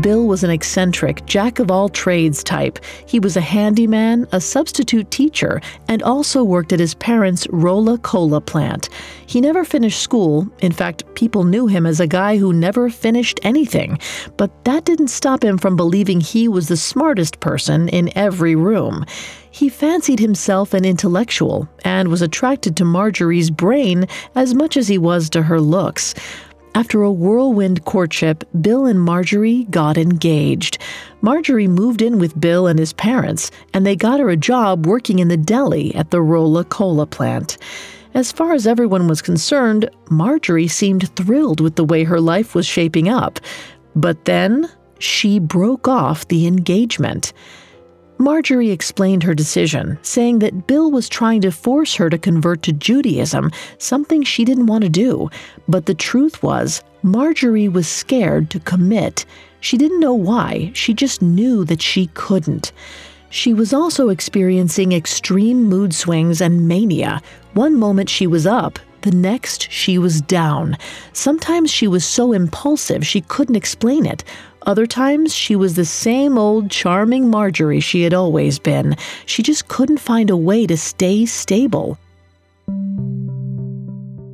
Bill 0.00 0.26
was 0.26 0.42
an 0.42 0.50
eccentric, 0.50 1.24
jack 1.26 1.58
of 1.58 1.70
all 1.70 1.90
trades 1.90 2.42
type. 2.42 2.78
He 3.06 3.20
was 3.20 3.36
a 3.36 3.42
handyman, 3.42 4.26
a 4.32 4.40
substitute 4.40 5.10
teacher, 5.10 5.60
and 5.86 6.02
also 6.02 6.42
worked 6.42 6.72
at 6.72 6.80
his 6.80 6.94
parents' 6.94 7.46
Rolla 7.50 7.98
Cola 7.98 8.40
plant. 8.40 8.88
He 9.26 9.40
never 9.40 9.64
finished 9.64 10.00
school. 10.00 10.48
In 10.60 10.72
fact, 10.72 11.04
people 11.14 11.44
knew 11.44 11.66
him 11.66 11.84
as 11.84 12.00
a 12.00 12.06
guy 12.06 12.38
who 12.38 12.54
never 12.54 12.88
finished 12.88 13.38
anything. 13.42 13.98
But 14.38 14.64
that 14.64 14.86
didn't 14.86 15.08
stop 15.08 15.44
him 15.44 15.58
from 15.58 15.76
believing 15.76 16.20
he 16.20 16.48
was 16.48 16.68
the 16.68 16.76
smartest 16.78 17.40
person 17.40 17.90
in 17.90 18.16
every 18.16 18.54
room. 18.54 19.04
He 19.50 19.68
fancied 19.68 20.20
himself 20.20 20.72
an 20.72 20.86
intellectual 20.86 21.68
and 21.84 22.08
was 22.08 22.22
attracted 22.22 22.76
to 22.76 22.86
Marjorie's 22.86 23.50
brain 23.50 24.06
as 24.34 24.54
much 24.54 24.78
as 24.78 24.88
he 24.88 24.96
was 24.96 25.28
to 25.30 25.42
her 25.42 25.60
looks. 25.60 26.14
After 26.74 27.02
a 27.02 27.12
whirlwind 27.12 27.84
courtship, 27.84 28.44
Bill 28.62 28.86
and 28.86 29.00
Marjorie 29.00 29.64
got 29.64 29.98
engaged. 29.98 30.78
Marjorie 31.20 31.68
moved 31.68 32.00
in 32.00 32.18
with 32.18 32.40
Bill 32.40 32.66
and 32.66 32.78
his 32.78 32.94
parents, 32.94 33.50
and 33.74 33.84
they 33.84 33.94
got 33.94 34.20
her 34.20 34.30
a 34.30 34.38
job 34.38 34.86
working 34.86 35.18
in 35.18 35.28
the 35.28 35.36
deli 35.36 35.94
at 35.94 36.10
the 36.10 36.22
Rolla 36.22 36.64
Cola 36.64 37.06
plant. 37.06 37.58
As 38.14 38.32
far 38.32 38.54
as 38.54 38.66
everyone 38.66 39.06
was 39.06 39.20
concerned, 39.20 39.90
Marjorie 40.10 40.68
seemed 40.68 41.14
thrilled 41.14 41.60
with 41.60 41.76
the 41.76 41.84
way 41.84 42.04
her 42.04 42.20
life 42.20 42.54
was 42.54 42.66
shaping 42.66 43.06
up. 43.06 43.38
But 43.94 44.24
then 44.24 44.70
she 44.98 45.38
broke 45.38 45.88
off 45.88 46.28
the 46.28 46.46
engagement. 46.46 47.34
Marjorie 48.22 48.70
explained 48.70 49.24
her 49.24 49.34
decision, 49.34 49.98
saying 50.02 50.38
that 50.38 50.68
Bill 50.68 50.92
was 50.92 51.08
trying 51.08 51.40
to 51.40 51.50
force 51.50 51.96
her 51.96 52.08
to 52.08 52.16
convert 52.16 52.62
to 52.62 52.72
Judaism, 52.72 53.50
something 53.78 54.22
she 54.22 54.44
didn't 54.44 54.66
want 54.66 54.84
to 54.84 54.88
do. 54.88 55.28
But 55.66 55.86
the 55.86 55.94
truth 55.94 56.40
was, 56.40 56.84
Marjorie 57.02 57.66
was 57.66 57.88
scared 57.88 58.48
to 58.50 58.60
commit. 58.60 59.26
She 59.58 59.76
didn't 59.76 59.98
know 59.98 60.14
why, 60.14 60.70
she 60.72 60.94
just 60.94 61.20
knew 61.20 61.64
that 61.64 61.82
she 61.82 62.06
couldn't. 62.14 62.70
She 63.30 63.52
was 63.52 63.72
also 63.72 64.08
experiencing 64.08 64.92
extreme 64.92 65.64
mood 65.64 65.92
swings 65.92 66.40
and 66.40 66.68
mania. 66.68 67.20
One 67.54 67.76
moment 67.76 68.08
she 68.08 68.28
was 68.28 68.46
up, 68.46 68.78
the 69.00 69.10
next 69.10 69.68
she 69.68 69.98
was 69.98 70.20
down. 70.20 70.78
Sometimes 71.12 71.72
she 71.72 71.88
was 71.88 72.04
so 72.04 72.32
impulsive 72.32 73.04
she 73.04 73.22
couldn't 73.22 73.56
explain 73.56 74.06
it. 74.06 74.22
Other 74.66 74.86
times, 74.86 75.34
she 75.34 75.56
was 75.56 75.74
the 75.74 75.84
same 75.84 76.38
old 76.38 76.70
charming 76.70 77.28
Marjorie 77.28 77.80
she 77.80 78.02
had 78.02 78.14
always 78.14 78.58
been. 78.58 78.96
She 79.26 79.42
just 79.42 79.68
couldn't 79.68 79.98
find 79.98 80.30
a 80.30 80.36
way 80.36 80.66
to 80.66 80.76
stay 80.76 81.26
stable. 81.26 81.98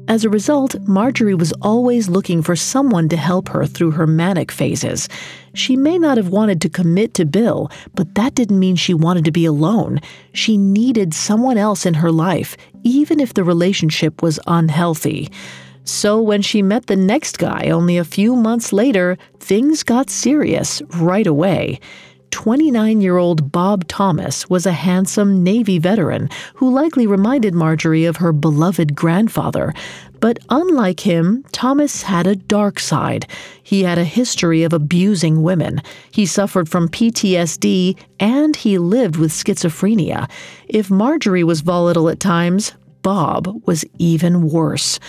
As 0.09 0.25
a 0.25 0.31
result, 0.31 0.75
Marjorie 0.87 1.35
was 1.35 1.53
always 1.61 2.09
looking 2.09 2.43
for 2.43 2.57
someone 2.57 3.09
to 3.11 3.17
help 3.17 3.49
her 3.51 3.67
through 3.67 3.91
her 3.91 4.07
manic 4.07 4.51
phases. 4.51 5.09
She 5.55 5.77
may 5.77 5.99
not 5.99 6.17
have 6.17 6.29
wanted 6.29 6.63
to 6.63 6.71
commit 6.71 7.13
to 7.15 7.27
Bill, 7.27 7.71
but 7.95 8.15
that 8.15 8.35
didn't 8.35 8.59
mean 8.59 8.77
she 8.77 8.95
wanted 8.95 9.27
to 9.27 9.31
be 9.31 9.45
alone. 9.45 10.01
She 10.33 10.57
needed 10.57 11.13
someone 11.13 11.59
else 11.59 11.85
in 11.85 11.95
her 11.95 12.11
life, 12.11 12.57
even 12.85 13.21
if 13.21 13.35
the 13.35 13.45
relationship 13.45 14.23
was 14.23 14.41
unhealthy. 14.47 15.31
So 15.89 16.21
when 16.21 16.43
she 16.43 16.61
met 16.61 16.87
the 16.87 16.97
next 16.97 17.39
guy 17.39 17.71
only 17.71 17.97
a 17.97 18.05
few 18.05 18.37
months 18.37 18.75
later, 18.75 19.17
things 19.41 19.83
got 19.83 20.11
serious 20.11 20.83
right 20.97 21.27
away. 21.27 21.81
29 22.31 23.01
year 23.01 23.17
old 23.17 23.51
Bob 23.51 23.89
Thomas 23.89 24.51
was 24.51 24.67
a 24.67 24.73
handsome 24.73 25.43
Navy 25.43 25.79
veteran 25.79 26.29
who 26.57 26.71
likely 26.71 27.07
reminded 27.07 27.55
Marjorie 27.55 28.05
of 28.05 28.19
her 28.19 28.35
beloved 28.35 28.95
grandfather. 28.95 29.73
But 30.21 30.39
unlike 30.51 31.01
him, 31.01 31.43
Thomas 31.53 32.03
had 32.03 32.27
a 32.27 32.37
dark 32.37 32.81
side. 32.81 33.27
He 33.63 33.85
had 33.85 33.97
a 33.97 34.05
history 34.05 34.65
of 34.65 34.75
abusing 34.75 35.43
women. 35.43 35.81
He 36.11 36.27
suffered 36.27 36.69
from 36.69 36.91
PTSD 36.91 37.99
and 38.21 38.55
he 38.55 38.77
lived 38.77 39.17
with 39.17 39.33
schizophrenia. 39.33 40.29
If 40.69 40.91
Marjorie 40.91 41.45
was 41.45 41.63
volatile 41.63 42.11
at 42.11 42.21
times, 42.21 42.75
Bob 43.01 43.63
was 43.65 43.87
even 43.99 44.51
worse. 44.51 45.01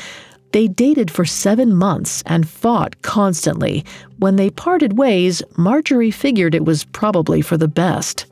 They 0.52 0.68
dated 0.68 1.12
for 1.12 1.26
seven 1.26 1.76
months 1.76 2.24
and 2.26 2.50
fought 2.50 3.02
constantly. 3.02 3.86
When 4.18 4.36
they 4.36 4.50
parted 4.50 4.98
ways, 4.98 5.44
Marjorie 5.58 6.12
figured 6.12 6.56
it 6.56 6.66
was 6.66 6.86
probably 6.86 7.42
for 7.42 7.58
the 7.58 7.68
best. 7.68 8.26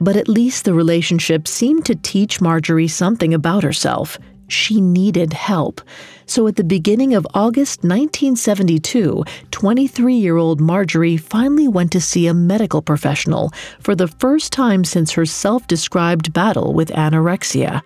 But 0.00 0.16
at 0.16 0.28
least 0.28 0.64
the 0.64 0.74
relationship 0.74 1.48
seemed 1.48 1.84
to 1.86 1.94
teach 1.94 2.40
Marjorie 2.40 2.88
something 2.88 3.34
about 3.34 3.62
herself. 3.62 4.18
She 4.48 4.80
needed 4.80 5.32
help. 5.32 5.80
So 6.26 6.46
at 6.46 6.56
the 6.56 6.64
beginning 6.64 7.14
of 7.14 7.26
August 7.34 7.80
1972, 7.80 9.24
23 9.50 10.14
year 10.14 10.36
old 10.36 10.60
Marjorie 10.60 11.16
finally 11.16 11.68
went 11.68 11.90
to 11.92 12.00
see 12.00 12.26
a 12.26 12.34
medical 12.34 12.82
professional 12.82 13.50
for 13.80 13.94
the 13.94 14.08
first 14.08 14.52
time 14.52 14.84
since 14.84 15.12
her 15.12 15.26
self 15.26 15.66
described 15.66 16.32
battle 16.32 16.74
with 16.74 16.90
anorexia. 16.90 17.82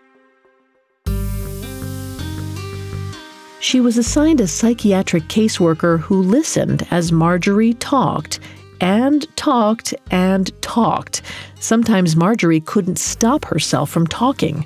She 3.67 3.81
was 3.81 3.99
assigned 3.99 4.41
a 4.41 4.47
psychiatric 4.47 5.25
caseworker 5.25 5.99
who 5.99 6.23
listened 6.23 6.87
as 6.93 7.11
Marjorie 7.11 7.75
talked 7.75 8.39
and 8.81 9.27
talked 9.37 9.93
and 10.09 10.53
talked. 10.63 11.23
Sometimes 11.59 12.15
Marjorie 12.15 12.61
couldn't 12.61 13.01
stop 13.01 13.45
herself 13.47 13.91
from 13.91 14.07
talking. 14.07 14.65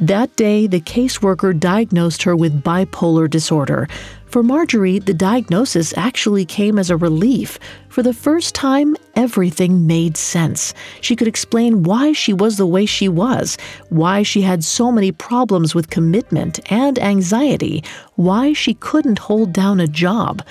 That 0.00 0.36
day, 0.36 0.68
the 0.68 0.80
caseworker 0.80 1.58
diagnosed 1.58 2.22
her 2.22 2.36
with 2.36 2.62
bipolar 2.62 3.28
disorder, 3.28 3.88
for 4.28 4.42
Marjorie, 4.42 4.98
the 4.98 5.14
diagnosis 5.14 5.96
actually 5.96 6.44
came 6.44 6.78
as 6.78 6.90
a 6.90 6.98
relief. 6.98 7.58
For 7.88 8.02
the 8.02 8.12
first 8.12 8.54
time, 8.54 8.94
everything 9.16 9.86
made 9.86 10.18
sense. 10.18 10.74
She 11.00 11.16
could 11.16 11.26
explain 11.26 11.82
why 11.82 12.12
she 12.12 12.34
was 12.34 12.58
the 12.58 12.66
way 12.66 12.84
she 12.84 13.08
was, 13.08 13.56
why 13.88 14.22
she 14.22 14.42
had 14.42 14.62
so 14.62 14.92
many 14.92 15.12
problems 15.12 15.74
with 15.74 15.88
commitment 15.88 16.60
and 16.70 16.98
anxiety, 16.98 17.82
why 18.16 18.52
she 18.52 18.74
couldn't 18.74 19.18
hold 19.18 19.54
down 19.54 19.80
a 19.80 19.88
job. 19.88 20.42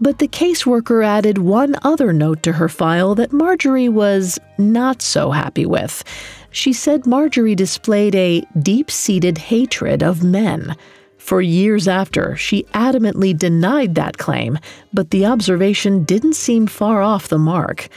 But 0.00 0.18
the 0.18 0.28
caseworker 0.28 1.04
added 1.04 1.38
one 1.38 1.76
other 1.82 2.12
note 2.12 2.42
to 2.42 2.52
her 2.52 2.68
file 2.68 3.14
that 3.14 3.32
Marjorie 3.32 3.88
was 3.88 4.38
not 4.58 5.00
so 5.00 5.30
happy 5.30 5.66
with. 5.66 6.02
She 6.50 6.72
said 6.72 7.06
Marjorie 7.06 7.54
displayed 7.54 8.14
a 8.14 8.42
deep 8.60 8.90
seated 8.90 9.38
hatred 9.38 10.02
of 10.02 10.22
men. 10.22 10.76
For 11.16 11.40
years 11.40 11.88
after, 11.88 12.36
she 12.36 12.64
adamantly 12.74 13.36
denied 13.36 13.94
that 13.94 14.18
claim, 14.18 14.58
but 14.92 15.10
the 15.10 15.24
observation 15.24 16.04
didn't 16.04 16.34
seem 16.34 16.66
far 16.66 17.00
off 17.00 17.28
the 17.28 17.38
mark. 17.38 17.88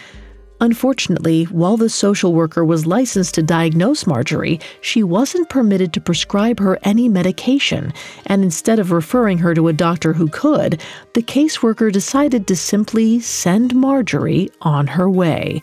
Unfortunately, 0.60 1.44
while 1.46 1.78
the 1.78 1.90
social 1.90 2.34
worker 2.34 2.66
was 2.66 2.88
licensed 2.88 3.36
to 3.36 3.44
diagnose 3.44 4.08
Marjorie, 4.08 4.60
she 4.82 5.04
wasn't 5.04 5.50
permitted 5.50 5.94
to 5.94 6.02
prescribe 6.02 6.60
her 6.60 6.80
any 6.82 7.08
medication, 7.08 7.94
and 8.26 8.44
instead 8.44 8.80
of 8.80 8.92
referring 8.92 9.38
her 9.38 9.54
to 9.54 9.68
a 9.68 9.74
doctor 9.74 10.14
who 10.14 10.28
could, 10.28 10.82
the 11.14 11.22
caseworker 11.22 11.92
decided 11.92 12.48
to 12.48 12.56
simply 12.56 13.20
send 13.20 13.76
Marjorie 13.76 14.50
on 14.62 14.88
her 14.88 15.10
way. 15.10 15.62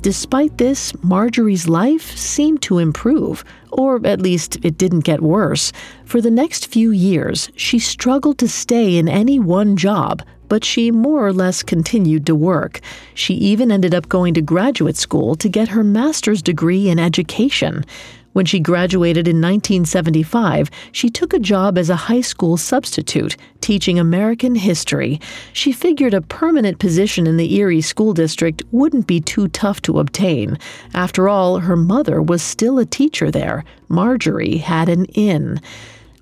Despite 0.00 0.58
this, 0.58 0.92
Marjorie's 1.04 1.68
life 1.68 2.16
seemed 2.16 2.60
to 2.62 2.78
improve, 2.78 3.44
or 3.70 4.04
at 4.04 4.20
least 4.20 4.56
it 4.64 4.76
didn't 4.76 5.00
get 5.04 5.20
worse. 5.20 5.72
For 6.04 6.20
the 6.20 6.30
next 6.30 6.66
few 6.66 6.90
years, 6.90 7.50
she 7.54 7.78
struggled 7.78 8.38
to 8.38 8.48
stay 8.48 8.96
in 8.96 9.08
any 9.08 9.38
one 9.38 9.76
job, 9.76 10.22
but 10.52 10.66
she 10.66 10.90
more 10.90 11.26
or 11.26 11.32
less 11.32 11.62
continued 11.62 12.26
to 12.26 12.34
work. 12.34 12.78
She 13.14 13.32
even 13.32 13.72
ended 13.72 13.94
up 13.94 14.10
going 14.10 14.34
to 14.34 14.42
graduate 14.42 14.98
school 14.98 15.34
to 15.36 15.48
get 15.48 15.68
her 15.68 15.82
master's 15.82 16.42
degree 16.42 16.90
in 16.90 16.98
education. 16.98 17.86
When 18.34 18.44
she 18.44 18.60
graduated 18.60 19.26
in 19.26 19.36
1975, 19.36 20.70
she 20.92 21.08
took 21.08 21.32
a 21.32 21.38
job 21.38 21.78
as 21.78 21.88
a 21.88 21.96
high 21.96 22.20
school 22.20 22.58
substitute, 22.58 23.38
teaching 23.62 23.98
American 23.98 24.54
history. 24.54 25.22
She 25.54 25.72
figured 25.72 26.12
a 26.12 26.20
permanent 26.20 26.78
position 26.78 27.26
in 27.26 27.38
the 27.38 27.54
Erie 27.54 27.80
School 27.80 28.12
District 28.12 28.62
wouldn't 28.72 29.06
be 29.06 29.22
too 29.22 29.48
tough 29.48 29.80
to 29.82 30.00
obtain. 30.00 30.58
After 30.92 31.30
all, 31.30 31.60
her 31.60 31.76
mother 31.76 32.20
was 32.20 32.42
still 32.42 32.78
a 32.78 32.84
teacher 32.84 33.30
there. 33.30 33.64
Marjorie 33.88 34.58
had 34.58 34.90
an 34.90 35.06
in. 35.14 35.62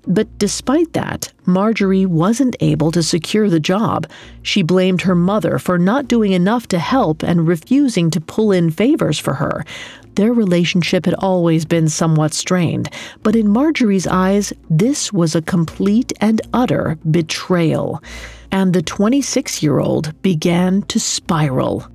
But 0.07 0.39
despite 0.39 0.93
that, 0.93 1.31
Marjorie 1.45 2.05
wasn't 2.05 2.55
able 2.59 2.91
to 2.91 3.03
secure 3.03 3.49
the 3.49 3.59
job. 3.59 4.09
She 4.41 4.63
blamed 4.63 5.01
her 5.01 5.15
mother 5.15 5.59
for 5.59 5.77
not 5.77 6.07
doing 6.07 6.31
enough 6.31 6.67
to 6.69 6.79
help 6.79 7.23
and 7.23 7.47
refusing 7.47 8.09
to 8.11 8.21
pull 8.21 8.51
in 8.51 8.71
favors 8.71 9.19
for 9.19 9.35
her. 9.35 9.63
Their 10.15 10.33
relationship 10.33 11.05
had 11.05 11.13
always 11.15 11.65
been 11.65 11.87
somewhat 11.87 12.33
strained, 12.33 12.89
but 13.23 13.35
in 13.35 13.47
Marjorie's 13.47 14.07
eyes, 14.07 14.51
this 14.69 15.13
was 15.13 15.35
a 15.35 15.41
complete 15.41 16.11
and 16.19 16.41
utter 16.53 16.97
betrayal. 17.09 18.03
And 18.51 18.73
the 18.73 18.81
26 18.81 19.63
year 19.63 19.79
old 19.79 20.19
began 20.21 20.81
to 20.83 20.99
spiral. 20.99 21.87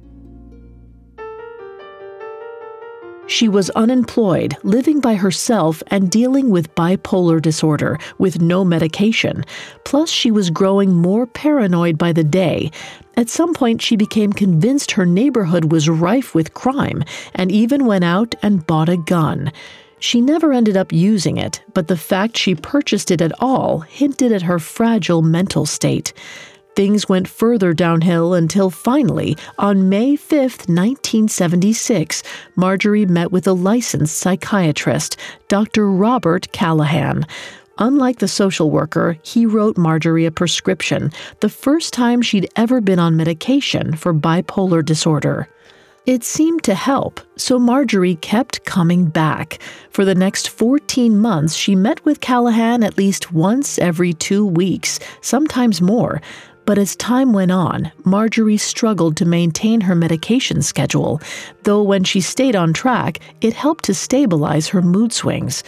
She 3.29 3.49
was 3.49 3.71
unemployed, 3.71 4.57
living 4.63 5.01
by 5.01 5.17
herself, 5.17 5.83
and 5.89 6.11
dealing 6.11 6.51
with 6.51 6.75
bipolar 6.77 7.43
disorder 7.43 7.99
with 8.19 8.41
no 8.41 8.65
medication. 8.65 9.45
Plus, 9.85 10.11
she 10.11 10.31
was 10.31 10.51
growing 10.51 10.95
more 10.95 11.27
paranoid 11.27 11.99
by 11.99 12.13
the 12.13 12.23
day. 12.23 12.71
At 13.17 13.29
some 13.29 13.53
point, 13.53 13.83
she 13.83 13.97
became 13.97 14.33
convinced 14.33 14.93
her 14.93 15.07
neighborhood 15.07 15.73
was 15.73 15.89
rife 15.89 16.35
with 16.35 16.55
crime 16.55 17.03
and 17.35 17.51
even 17.51 17.87
went 17.87 18.05
out 18.05 18.37
and 18.43 18.67
bought 18.67 18.89
a 18.89 18.97
gun. 18.97 19.51
She 19.99 20.21
never 20.21 20.53
ended 20.53 20.77
up 20.77 20.93
using 20.93 21.37
it, 21.37 21.63
but 21.75 21.89
the 21.89 21.97
fact 21.97 22.37
she 22.37 22.55
purchased 22.55 23.11
it 23.11 23.21
at 23.21 23.33
all 23.41 23.81
hinted 23.81 24.31
at 24.31 24.43
her 24.43 24.59
fragile 24.59 25.23
mental 25.23 25.67
state. 25.67 26.13
Things 26.77 27.09
went 27.09 27.27
further 27.27 27.73
downhill 27.73 28.35
until 28.35 28.69
finally, 28.69 29.35
on 29.59 29.89
May 29.89 30.15
5, 30.15 30.41
1976, 30.69 32.23
Marjorie 32.55 33.07
met 33.07 33.33
with 33.33 33.47
a 33.47 33.55
licensed 33.55 34.19
psychiatrist, 34.19 35.17
Dr. 35.49 35.91
Robert 35.91 36.53
Callahan. 36.53 37.25
Unlike 37.79 38.19
the 38.19 38.29
social 38.29 38.71
worker, 38.71 39.17
he 39.23 39.47
wrote 39.47 39.79
Marjorie 39.79 40.27
a 40.27 40.31
prescription, 40.31 41.13
the 41.41 41.49
first 41.49 41.95
time 41.95 42.21
she'd 42.21 42.51
ever 42.57 42.83
been 42.83 42.99
on 42.99 43.17
medication 43.17 43.97
for 43.97 44.13
bipolar 44.13 44.85
disorder. 44.85 45.49
It 46.05 46.25
seemed 46.25 46.63
to 46.65 46.75
help, 46.75 47.21
so 47.37 47.59
Marjorie 47.59 48.17
kept 48.17 48.67
coming 48.67 49.07
back. 49.07 49.61
For 49.91 50.05
the 50.05 50.15
next 50.15 50.51
14 50.51 51.19
months, 51.19 51.55
she 51.55 51.75
met 51.75 52.05
with 52.05 52.21
Callahan 52.21 52.85
at 52.85 52.99
least 52.99 53.33
once 53.33 53.79
every 53.79 54.13
two 54.13 54.45
weeks, 54.47 55.01
sometimes 55.23 55.81
more. 55.81 56.21
But 56.67 56.79
as 56.79 56.97
time 56.97 57.33
went 57.33 57.53
on, 57.53 57.93
Marjorie 58.05 58.57
struggled 58.57 59.17
to 59.19 59.25
maintain 59.25 59.81
her 59.83 59.95
medication 59.95 60.63
schedule, 60.63 61.21
though 61.63 61.83
when 61.83 62.03
she 62.03 62.21
stayed 62.21 62.57
on 62.57 62.73
track, 62.73 63.21
it 63.41 63.55
helped 63.55 63.85
to 63.85 63.95
stabilize 63.95 64.69
her 64.69 64.83
mood 64.83 65.13
swings. 65.13 65.63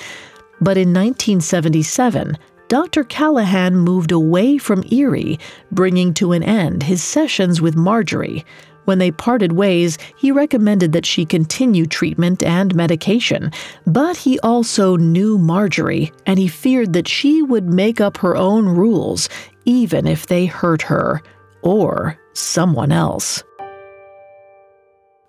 But 0.61 0.77
in 0.77 0.89
1977, 0.89 2.37
Dr. 2.67 3.05
Callahan 3.05 3.77
moved 3.77 4.11
away 4.11 4.59
from 4.59 4.85
Erie, 4.91 5.39
bringing 5.71 6.13
to 6.15 6.33
an 6.33 6.43
end 6.43 6.83
his 6.83 7.03
sessions 7.03 7.61
with 7.61 7.77
Marjorie. 7.77 8.45
When 8.85 8.99
they 8.99 9.11
parted 9.11 9.53
ways, 9.53 9.99
he 10.17 10.33
recommended 10.33 10.93
that 10.93 11.07
she 11.07 11.25
continue 11.25 11.87
treatment 11.87 12.43
and 12.43 12.75
medication, 12.75 13.53
but 13.87 14.17
he 14.17 14.41
also 14.41 14.97
knew 14.97 15.39
Marjorie, 15.39 16.11
and 16.27 16.39
he 16.39 16.49
feared 16.49 16.95
that 16.95 17.07
she 17.07 17.43
would 17.43 17.67
make 17.67 18.01
up 18.01 18.17
her 18.17 18.35
own 18.35 18.67
rules, 18.67 19.29
even 19.69 20.07
if 20.07 20.27
they 20.27 20.47
hurt 20.47 20.81
her 20.81 21.23
or 21.63 22.19
someone 22.33 22.91
else. 22.91 23.45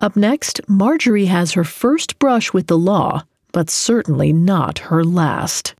Up 0.00 0.16
next, 0.16 0.62
Marjorie 0.66 1.26
has 1.26 1.52
her 1.52 1.64
first 1.64 2.18
brush 2.18 2.50
with 2.54 2.66
the 2.66 2.78
law, 2.78 3.22
but 3.52 3.68
certainly 3.68 4.32
not 4.32 4.78
her 4.78 5.04
last. 5.04 5.74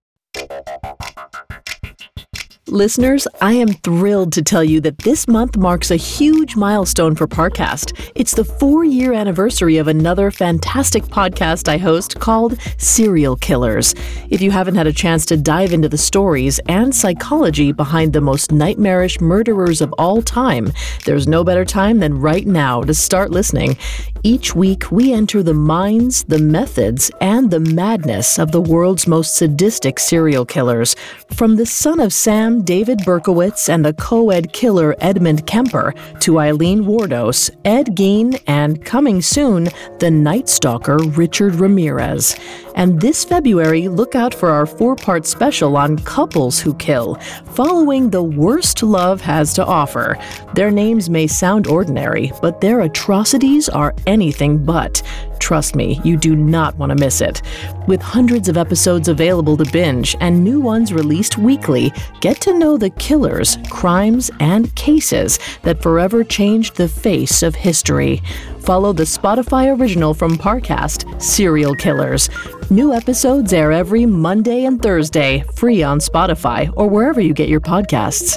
Listeners, 2.71 3.27
I 3.41 3.55
am 3.55 3.67
thrilled 3.67 4.33
to 4.35 4.43
tell 4.43 4.63
you 4.63 4.81
that 4.83 4.99
this 4.99 5.27
month 5.27 5.57
marks 5.57 5.91
a 5.91 5.97
huge 5.97 6.55
milestone 6.55 7.17
for 7.17 7.27
Parcast. 7.27 8.13
It's 8.15 8.33
the 8.33 8.45
four 8.45 8.85
year 8.85 9.13
anniversary 9.13 9.79
of 9.79 9.89
another 9.89 10.31
fantastic 10.31 11.03
podcast 11.03 11.67
I 11.67 11.79
host 11.79 12.21
called 12.21 12.61
Serial 12.79 13.35
Killers. 13.35 13.93
If 14.29 14.41
you 14.41 14.53
haven't 14.53 14.77
had 14.77 14.87
a 14.87 14.93
chance 14.93 15.27
to 15.27 15.37
dive 15.37 15.73
into 15.73 15.89
the 15.89 15.99
stories 15.99 16.61
and 16.69 16.95
psychology 16.95 17.73
behind 17.73 18.13
the 18.13 18.21
most 18.21 18.53
nightmarish 18.53 19.21
murderers 19.21 19.81
of 19.81 19.93
all 19.99 20.23
time, 20.23 20.73
there's 21.05 21.27
no 21.27 21.43
better 21.43 21.65
time 21.65 21.99
than 21.99 22.21
right 22.21 22.47
now 22.47 22.83
to 22.83 22.95
start 22.95 23.33
listening. 23.33 23.77
Each 24.23 24.55
week, 24.55 24.91
we 24.93 25.15
enter 25.15 25.43
the 25.43 25.55
minds, 25.55 26.25
the 26.25 26.39
methods, 26.39 27.11
and 27.23 27.51
the 27.51 27.61
madness 27.61 28.39
of 28.39 28.53
the 28.53 28.61
world's 28.61 29.07
most 29.07 29.35
sadistic 29.35 29.99
serial 29.99 30.45
killers. 30.45 30.95
From 31.33 31.57
the 31.57 31.65
son 31.65 32.01
of 32.01 32.13
Sam, 32.13 32.63
David 32.63 32.99
Berkowitz, 32.99 33.71
and 33.71 33.83
the 33.83 33.95
co 33.95 34.29
ed 34.29 34.53
killer 34.53 34.95
Edmund 35.01 35.47
Kemper, 35.47 35.95
to 36.21 36.39
Aileen 36.39 36.85
Wuornos, 36.85 37.51
Ed 37.65 37.97
Gein, 37.97 38.39
and 38.47 38.85
coming 38.85 39.23
soon, 39.23 39.69
the 40.01 40.11
Night 40.11 40.51
Stalker 40.51 40.99
Richard 40.99 41.55
Ramirez. 41.55 42.37
And 42.77 43.01
this 43.01 43.25
February, 43.25 43.89
look 43.89 44.15
out 44.15 44.35
for 44.35 44.51
our 44.51 44.67
four 44.67 44.97
part 44.97 45.27
special 45.27 45.79
on 45.79 45.99
couples 45.99 46.61
who 46.61 46.75
kill, 46.75 47.15
following 47.55 48.11
the 48.11 48.23
worst 48.23 48.83
love 48.83 49.23
has 49.23 49.55
to 49.55 49.65
offer. 49.65 50.19
Their 50.55 50.71
names 50.71 51.09
may 51.09 51.27
sound 51.27 51.67
ordinary, 51.67 52.33
but 52.43 52.61
their 52.61 52.81
atrocities 52.83 53.69
are 53.71 53.95
anything 54.11 54.65
but. 54.65 55.03
Trust 55.39 55.75
me, 55.75 56.01
you 56.05 56.17
do 56.17 56.37
not 56.37 56.77
want 56.77 56.91
to 56.91 56.97
miss 56.97 57.21
it. 57.21 57.41
With 57.87 58.03
hundreds 58.03 58.49
of 58.49 58.57
episodes 58.57 59.09
available 59.09 59.57
to 59.57 59.73
binge 59.73 60.17
and 60.21 60.45
new 60.45 60.61
ones 60.61 60.93
released 60.93 61.39
weekly, 61.39 61.93
get 62.21 62.41
to 62.43 62.59
know 62.59 62.77
the 62.77 62.91
killers, 62.91 63.57
crimes, 63.71 64.31
and 64.41 64.75
cases 64.75 65.39
that 65.63 65.83
forever 65.83 66.23
changed 66.23 66.77
the 66.77 66.89
face 66.89 67.43
of 67.43 67.55
history. 67.55 68.21
Follow 68.61 68.93
the 68.93 69.05
Spotify 69.05 69.77
original 69.79 70.13
from 70.13 70.37
Parcast, 70.37 71.21
Serial 71.21 71.75
Killers. 71.75 72.29
New 72.71 72.93
episodes 72.93 73.53
air 73.53 73.73
every 73.73 74.07
Monday 74.07 74.65
and 74.65 74.83
Thursday, 74.83 75.43
free 75.57 75.83
on 75.83 75.99
Spotify 75.99 76.73
or 76.77 76.87
wherever 76.89 77.21
you 77.21 77.33
get 77.33 77.49
your 77.49 77.61
podcasts. 77.61 78.37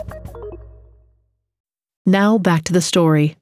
Now 2.05 2.37
back 2.37 2.63
to 2.65 2.73
the 2.73 2.81
story. 2.81 3.35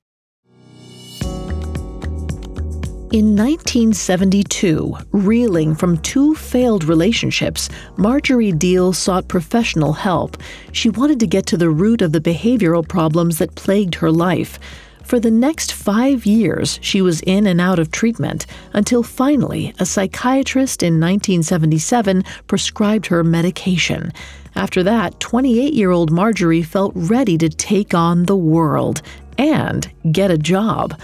In 3.12 3.36
1972, 3.36 4.96
reeling 5.12 5.76
from 5.76 5.98
two 5.98 6.34
failed 6.34 6.86
relationships, 6.86 7.68
Marjorie 7.98 8.54
Diehl 8.54 8.96
sought 8.96 9.28
professional 9.28 9.92
help. 9.92 10.38
She 10.72 10.90
wanted 10.90 11.20
to 11.20 11.28
get 11.28 11.46
to 11.48 11.58
the 11.58 11.70
root 11.70 12.02
of 12.02 12.14
the 12.14 12.22
behavioral 12.22 12.88
problems 12.88 13.38
that 13.40 13.56
plagued 13.56 13.96
her 13.96 14.14
life. 14.14 14.58
For 15.04 15.20
the 15.20 15.30
next 15.30 15.74
five 15.74 16.26
years, 16.26 16.80
she 16.82 17.02
was 17.02 17.20
in 17.24 17.48
and 17.48 17.60
out 17.60 17.80
of 17.80 17.92
treatment 17.92 18.46
until 18.72 19.04
finally 19.04 19.74
a 19.78 19.86
psychiatrist 19.86 20.82
in 20.82 20.94
1977 20.94 22.24
prescribed 22.48 23.08
her 23.08 23.26
medication. 23.26 24.14
After 24.56 24.84
that, 24.84 25.20
28 25.20 25.74
year 25.74 25.92
old 25.92 26.12
Marjorie 26.12 26.64
felt 26.64 26.94
ready 26.96 27.38
to 27.40 27.50
take 27.50 27.94
on 27.94 28.24
the 28.24 28.38
world 28.38 29.02
and 29.38 29.92
get 30.14 30.32
a 30.32 30.38
job. 30.38 30.98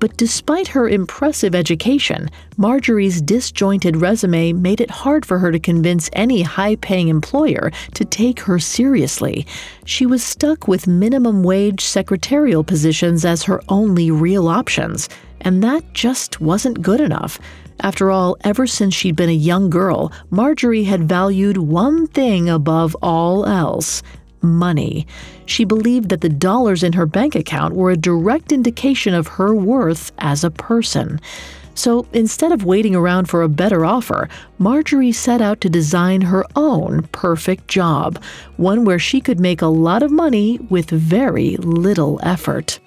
But 0.00 0.16
despite 0.16 0.68
her 0.68 0.88
impressive 0.88 1.54
education, 1.54 2.30
Marjorie's 2.56 3.20
disjointed 3.20 3.98
resume 3.98 4.54
made 4.54 4.80
it 4.80 4.90
hard 4.90 5.26
for 5.26 5.38
her 5.38 5.52
to 5.52 5.58
convince 5.58 6.08
any 6.14 6.40
high 6.40 6.76
paying 6.76 7.08
employer 7.08 7.70
to 7.94 8.04
take 8.06 8.40
her 8.40 8.58
seriously. 8.58 9.46
She 9.84 10.06
was 10.06 10.24
stuck 10.24 10.66
with 10.66 10.86
minimum 10.86 11.42
wage 11.42 11.84
secretarial 11.84 12.64
positions 12.64 13.26
as 13.26 13.42
her 13.42 13.62
only 13.68 14.10
real 14.10 14.48
options, 14.48 15.10
and 15.42 15.62
that 15.62 15.92
just 15.92 16.40
wasn't 16.40 16.82
good 16.82 17.00
enough. 17.00 17.38
After 17.82 18.10
all, 18.10 18.38
ever 18.42 18.66
since 18.66 18.94
she'd 18.94 19.16
been 19.16 19.28
a 19.28 19.32
young 19.32 19.68
girl, 19.68 20.12
Marjorie 20.30 20.84
had 20.84 21.08
valued 21.08 21.58
one 21.58 22.06
thing 22.06 22.48
above 22.48 22.96
all 23.02 23.44
else 23.46 24.02
money. 24.42 25.06
She 25.50 25.64
believed 25.64 26.10
that 26.10 26.20
the 26.20 26.28
dollars 26.28 26.84
in 26.84 26.92
her 26.92 27.06
bank 27.06 27.34
account 27.34 27.74
were 27.74 27.90
a 27.90 27.96
direct 27.96 28.52
indication 28.52 29.14
of 29.14 29.26
her 29.26 29.52
worth 29.52 30.12
as 30.18 30.44
a 30.44 30.50
person. 30.50 31.20
So 31.74 32.06
instead 32.12 32.52
of 32.52 32.64
waiting 32.64 32.94
around 32.94 33.28
for 33.28 33.42
a 33.42 33.48
better 33.48 33.84
offer, 33.84 34.28
Marjorie 34.58 35.10
set 35.10 35.40
out 35.40 35.60
to 35.62 35.68
design 35.68 36.20
her 36.20 36.44
own 36.54 37.02
perfect 37.10 37.66
job, 37.66 38.22
one 38.58 38.84
where 38.84 39.00
she 39.00 39.20
could 39.20 39.40
make 39.40 39.60
a 39.60 39.66
lot 39.66 40.04
of 40.04 40.12
money 40.12 40.60
with 40.70 40.88
very 40.88 41.56
little 41.56 42.20
effort. 42.22 42.78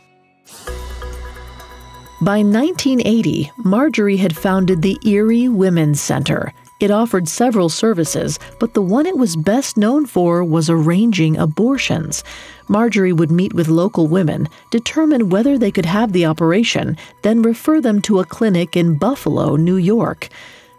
By 2.22 2.44
1980, 2.44 3.52
Marjorie 3.58 4.16
had 4.16 4.38
founded 4.38 4.82
the 4.82 4.98
Erie 5.06 5.50
Women's 5.50 6.00
Center. 6.00 6.54
It 6.80 6.92
offered 6.92 7.28
several 7.28 7.68
services, 7.68 8.40
but 8.60 8.74
the 8.74 8.82
one 8.82 9.06
it 9.06 9.18
was 9.18 9.36
best 9.36 9.76
known 9.76 10.06
for 10.06 10.44
was 10.44 10.70
arranging 10.70 11.38
abortions. 11.38 12.24
Marjorie 12.68 13.14
would 13.14 13.32
meet 13.32 13.54
with 13.54 13.68
local 13.68 14.08
women, 14.08 14.48
determine 14.72 15.30
whether 15.30 15.58
they 15.58 15.72
could 15.72 15.86
have 15.86 16.14
the 16.14 16.26
operation, 16.26 16.98
then 17.22 17.42
refer 17.42 17.82
them 17.82 18.02
to 18.04 18.20
a 18.20 18.26
clinic 18.26 18.76
in 18.76 18.96
Buffalo, 18.96 19.56
New 19.56 19.78
York. 19.78 20.30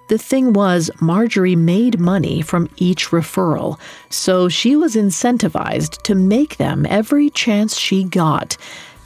The 0.08 0.18
thing 0.18 0.52
was, 0.52 0.90
Marjorie 1.00 1.56
made 1.56 1.98
money 1.98 2.42
from 2.42 2.68
each 2.76 3.08
referral, 3.08 3.78
so 4.10 4.48
she 4.48 4.76
was 4.76 4.96
incentivized 4.96 6.02
to 6.02 6.14
make 6.14 6.58
them 6.58 6.84
every 6.88 7.30
chance 7.30 7.78
she 7.78 8.04
got. 8.04 8.56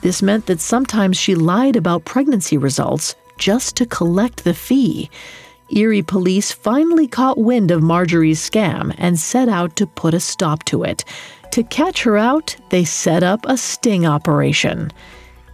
This 0.00 0.22
meant 0.22 0.46
that 0.46 0.60
sometimes 0.60 1.16
she 1.16 1.34
lied 1.34 1.76
about 1.76 2.04
pregnancy 2.04 2.56
results 2.56 3.14
just 3.36 3.76
to 3.76 3.86
collect 3.86 4.42
the 4.42 4.54
fee. 4.54 5.08
Erie 5.70 6.02
police 6.02 6.50
finally 6.50 7.06
caught 7.06 7.36
wind 7.36 7.70
of 7.70 7.82
Marjorie's 7.82 8.40
scam 8.40 8.94
and 8.96 9.18
set 9.18 9.48
out 9.48 9.76
to 9.76 9.86
put 9.86 10.14
a 10.14 10.20
stop 10.20 10.64
to 10.64 10.82
it. 10.82 11.04
To 11.52 11.62
catch 11.62 12.02
her 12.04 12.16
out, 12.16 12.56
they 12.70 12.84
set 12.84 13.22
up 13.22 13.44
a 13.46 13.56
sting 13.56 14.06
operation. 14.06 14.90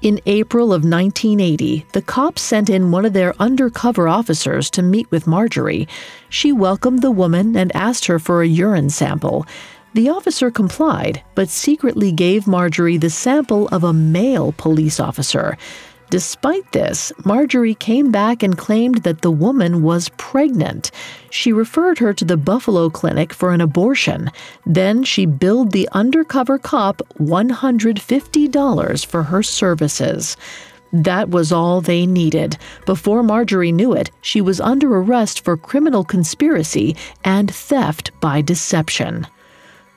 In 0.02 0.20
April 0.26 0.66
of 0.66 0.84
1980, 0.84 1.86
the 1.92 2.02
cops 2.02 2.42
sent 2.42 2.68
in 2.68 2.90
one 2.90 3.04
of 3.04 3.12
their 3.12 3.34
undercover 3.40 4.06
officers 4.06 4.70
to 4.70 4.82
meet 4.82 5.10
with 5.10 5.26
Marjorie. 5.26 5.88
She 6.28 6.52
welcomed 6.52 7.00
the 7.00 7.10
woman 7.10 7.56
and 7.56 7.74
asked 7.74 8.06
her 8.06 8.18
for 8.18 8.42
a 8.42 8.46
urine 8.46 8.90
sample. 8.90 9.46
The 9.94 10.10
officer 10.10 10.50
complied, 10.50 11.22
but 11.34 11.48
secretly 11.48 12.12
gave 12.12 12.46
Marjorie 12.46 12.98
the 12.98 13.10
sample 13.10 13.68
of 13.68 13.82
a 13.82 13.92
male 13.92 14.52
police 14.52 15.00
officer. 15.00 15.56
Despite 16.10 16.70
this, 16.72 17.12
Marjorie 17.24 17.74
came 17.74 18.10
back 18.10 18.42
and 18.42 18.56
claimed 18.56 18.98
that 18.98 19.22
the 19.22 19.30
woman 19.30 19.82
was 19.82 20.10
pregnant. 20.10 20.90
She 21.30 21.52
referred 21.52 21.98
her 21.98 22.12
to 22.12 22.24
the 22.24 22.36
Buffalo 22.36 22.90
Clinic 22.90 23.32
for 23.32 23.52
an 23.52 23.60
abortion. 23.60 24.30
Then 24.66 25.02
she 25.02 25.26
billed 25.26 25.72
the 25.72 25.88
undercover 25.92 26.58
cop 26.58 27.02
$150 27.18 29.06
for 29.06 29.22
her 29.24 29.42
services. 29.42 30.36
That 30.92 31.30
was 31.30 31.50
all 31.50 31.80
they 31.80 32.06
needed. 32.06 32.56
Before 32.86 33.24
Marjorie 33.24 33.72
knew 33.72 33.94
it, 33.94 34.12
she 34.20 34.40
was 34.40 34.60
under 34.60 34.94
arrest 34.96 35.44
for 35.44 35.56
criminal 35.56 36.04
conspiracy 36.04 36.96
and 37.24 37.52
theft 37.52 38.12
by 38.20 38.40
deception. 38.42 39.26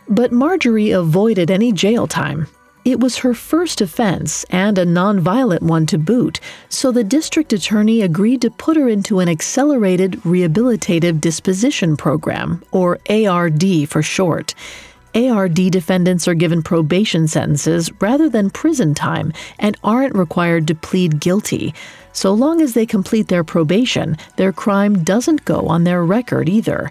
But 0.09 0.31
Marjorie 0.31 0.91
avoided 0.91 1.51
any 1.51 1.71
jail 1.71 2.07
time. 2.07 2.47
It 2.87 3.01
was 3.01 3.17
her 3.17 3.33
first 3.33 3.81
offense 3.81 4.45
and 4.49 4.77
a 4.77 4.85
nonviolent 4.85 5.61
one 5.61 5.85
to 5.87 5.97
boot, 5.97 6.39
so 6.69 6.89
the 6.89 7.03
district 7.03 7.51
attorney 7.51 8.01
agreed 8.01 8.39
to 8.43 8.49
put 8.49 8.77
her 8.77 8.87
into 8.87 9.19
an 9.19 9.27
accelerated 9.27 10.13
rehabilitative 10.23 11.19
disposition 11.19 11.97
program, 11.97 12.63
or 12.71 12.99
ARD 13.09 13.89
for 13.89 14.01
short. 14.01 14.55
ARD 15.13 15.69
defendants 15.69 16.29
are 16.29 16.33
given 16.33 16.63
probation 16.63 17.27
sentences 17.27 17.91
rather 17.99 18.29
than 18.29 18.49
prison 18.49 18.95
time 18.95 19.33
and 19.59 19.75
aren't 19.83 20.15
required 20.15 20.65
to 20.69 20.73
plead 20.73 21.19
guilty. 21.19 21.73
So 22.13 22.33
long 22.33 22.61
as 22.61 22.73
they 22.73 22.85
complete 22.85 23.27
their 23.27 23.43
probation, 23.43 24.15
their 24.37 24.53
crime 24.53 25.03
doesn't 25.03 25.43
go 25.43 25.67
on 25.67 25.83
their 25.83 26.05
record 26.05 26.47
either. 26.47 26.89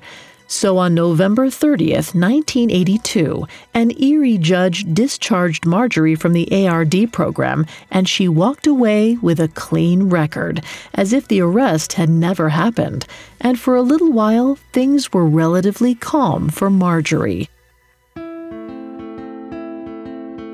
So 0.49 0.79
on 0.79 0.95
November 0.95 1.49
30th, 1.49 2.15
1982, 2.15 3.47
an 3.75 3.91
Erie 4.01 4.39
judge 4.39 4.85
discharged 4.95 5.67
Marjorie 5.67 6.15
from 6.15 6.35
the 6.35 6.69
ARD 6.69 7.13
program, 7.13 7.67
and 7.91 8.09
she 8.09 8.29
walked 8.29 8.67
away 8.67 9.17
with 9.17 9.41
a 9.41 9.49
clean 9.49 10.05
record, 10.05 10.63
as 10.95 11.13
if 11.13 11.27
the 11.27 11.41
arrest 11.41 11.95
had 11.95 12.09
never 12.09 12.51
happened. 12.51 13.07
And 13.41 13.59
for 13.59 13.75
a 13.75 13.83
little 13.83 14.13
while, 14.13 14.57
things 14.73 15.13
were 15.13 15.27
relatively 15.27 15.97
calm 15.97 16.49
for 16.49 16.71
Marjorie. 16.71 17.49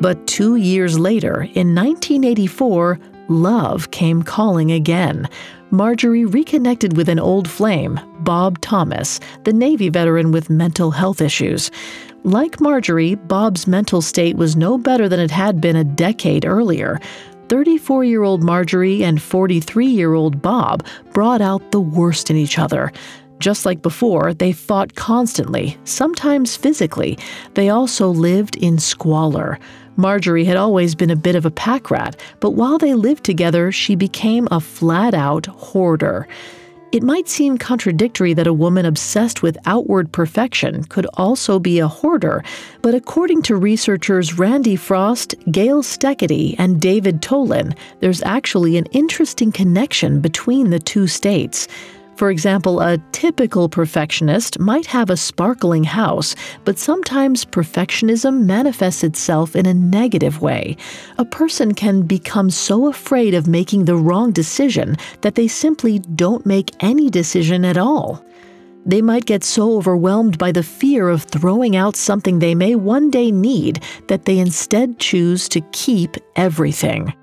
But 0.01 0.27
two 0.27 0.57
years 0.57 0.99
later, 0.99 1.43
in 1.43 1.75
1984, 1.75 2.99
love 3.29 3.91
came 3.91 4.23
calling 4.23 4.73
again. 4.73 5.29
Marjorie 5.73 6.27
reconnected 6.27 6.99
with 6.99 7.09
an 7.09 7.19
old 7.19 7.49
flame, 7.49 7.99
Bob 8.19 8.61
Thomas, 8.61 9.19
the 9.45 9.55
Navy 9.55 9.89
veteran 9.89 10.31
with 10.31 10.51
mental 10.51 10.91
health 10.91 11.23
issues. 11.23 11.71
Like 12.25 12.61
Marjorie, 12.61 13.15
Bob's 13.15 13.67
mental 13.67 14.03
state 14.03 14.37
was 14.37 14.55
no 14.55 14.77
better 14.77 15.09
than 15.09 15.19
it 15.19 15.31
had 15.31 15.63
been 15.63 15.77
a 15.77 15.83
decade 15.83 16.45
earlier. 16.45 17.01
34 17.49 18.05
year 18.05 18.23
old 18.23 18.43
Marjorie 18.43 19.03
and 19.03 19.23
43 19.23 19.87
year 19.87 20.13
old 20.13 20.43
Bob 20.43 20.87
brought 21.15 21.41
out 21.41 21.73
the 21.73 21.81
worst 21.81 22.29
in 22.29 22.37
each 22.37 22.59
other. 22.59 22.93
Just 23.39 23.65
like 23.65 23.81
before, 23.81 24.35
they 24.35 24.53
fought 24.53 24.95
constantly, 24.95 25.79
sometimes 25.85 26.55
physically. 26.55 27.19
They 27.55 27.71
also 27.71 28.11
lived 28.11 28.57
in 28.57 28.79
squalor. 28.79 29.59
Marjorie 29.97 30.45
had 30.45 30.57
always 30.57 30.95
been 30.95 31.11
a 31.11 31.17
bit 31.17 31.35
of 31.35 31.45
a 31.45 31.51
pack 31.51 31.91
rat, 31.91 32.17
but 32.41 32.53
while 32.53 32.79
they 32.79 32.95
lived 32.95 33.25
together, 33.25 33.71
she 33.71 33.95
became 33.95 34.49
a 34.51 34.61
flat 34.61 35.15
out 35.15 35.47
hoarder. 35.47 36.27
It 36.93 37.03
might 37.03 37.27
seem 37.27 37.57
contradictory 37.57 38.35
that 38.35 38.47
a 38.47 38.53
woman 38.53 38.85
obsessed 38.85 39.43
with 39.43 39.57
outward 39.65 40.13
perfection 40.13 40.85
could 40.85 41.07
also 41.15 41.59
be 41.59 41.79
a 41.79 41.89
hoarder, 41.89 42.45
but 42.83 42.95
according 42.95 43.41
to 43.45 43.57
researchers 43.57 44.39
Randy 44.39 44.77
Frost, 44.77 45.35
Gail 45.51 45.83
Steketee, 45.83 46.55
and 46.59 46.83
David 46.83 47.23
Tolin, 47.23 47.75
there's 48.01 48.23
actually 48.25 48.77
an 48.77 48.85
interesting 48.93 49.53
connection 49.53 50.21
between 50.21 50.69
the 50.69 50.79
two 50.79 51.07
states. 51.07 51.67
For 52.17 52.31
example, 52.31 52.81
a 52.81 52.99
typical 53.13 53.69
perfectionist 53.69 54.59
might 54.59 54.87
have 54.87 55.11
a 55.11 55.17
sparkling 55.17 55.85
house, 55.85 56.35
but 56.65 56.79
sometimes 56.79 57.45
perfectionism 57.45 58.45
manifests 58.45 59.03
itself 59.03 59.57
in 59.57 59.67
a 59.67 59.75
negative 59.75 60.41
way. 60.43 60.77
A 61.19 61.25
person 61.25 61.75
can 61.75 62.03
become 62.03 62.51
so 62.51 62.89
afraid 62.89 63.35
of 63.35 63.49
making 63.49 63.85
the 63.85 63.97
wrong 63.97 64.31
decision 64.31 64.97
that 65.23 65.35
they 65.35 65.49
simply 65.49 66.01
don't 66.01 66.45
make 66.47 66.71
any 66.81 67.09
decision 67.09 67.65
at 67.65 67.79
all. 67.79 68.25
They 68.85 69.01
might 69.01 69.27
get 69.27 69.45
so 69.45 69.77
overwhelmed 69.77 70.39
by 70.39 70.53
the 70.53 70.63
fear 70.63 71.09
of 71.09 71.23
throwing 71.23 71.77
out 71.77 71.97
something 71.97 72.39
they 72.39 72.55
may 72.55 72.75
one 72.75 73.11
day 73.11 73.31
need 73.31 73.83
that 74.09 74.25
they 74.25 74.39
instead 74.39 74.99
choose 74.99 75.49
to 75.51 75.61
keep 75.73 76.17
everything. 76.35 77.15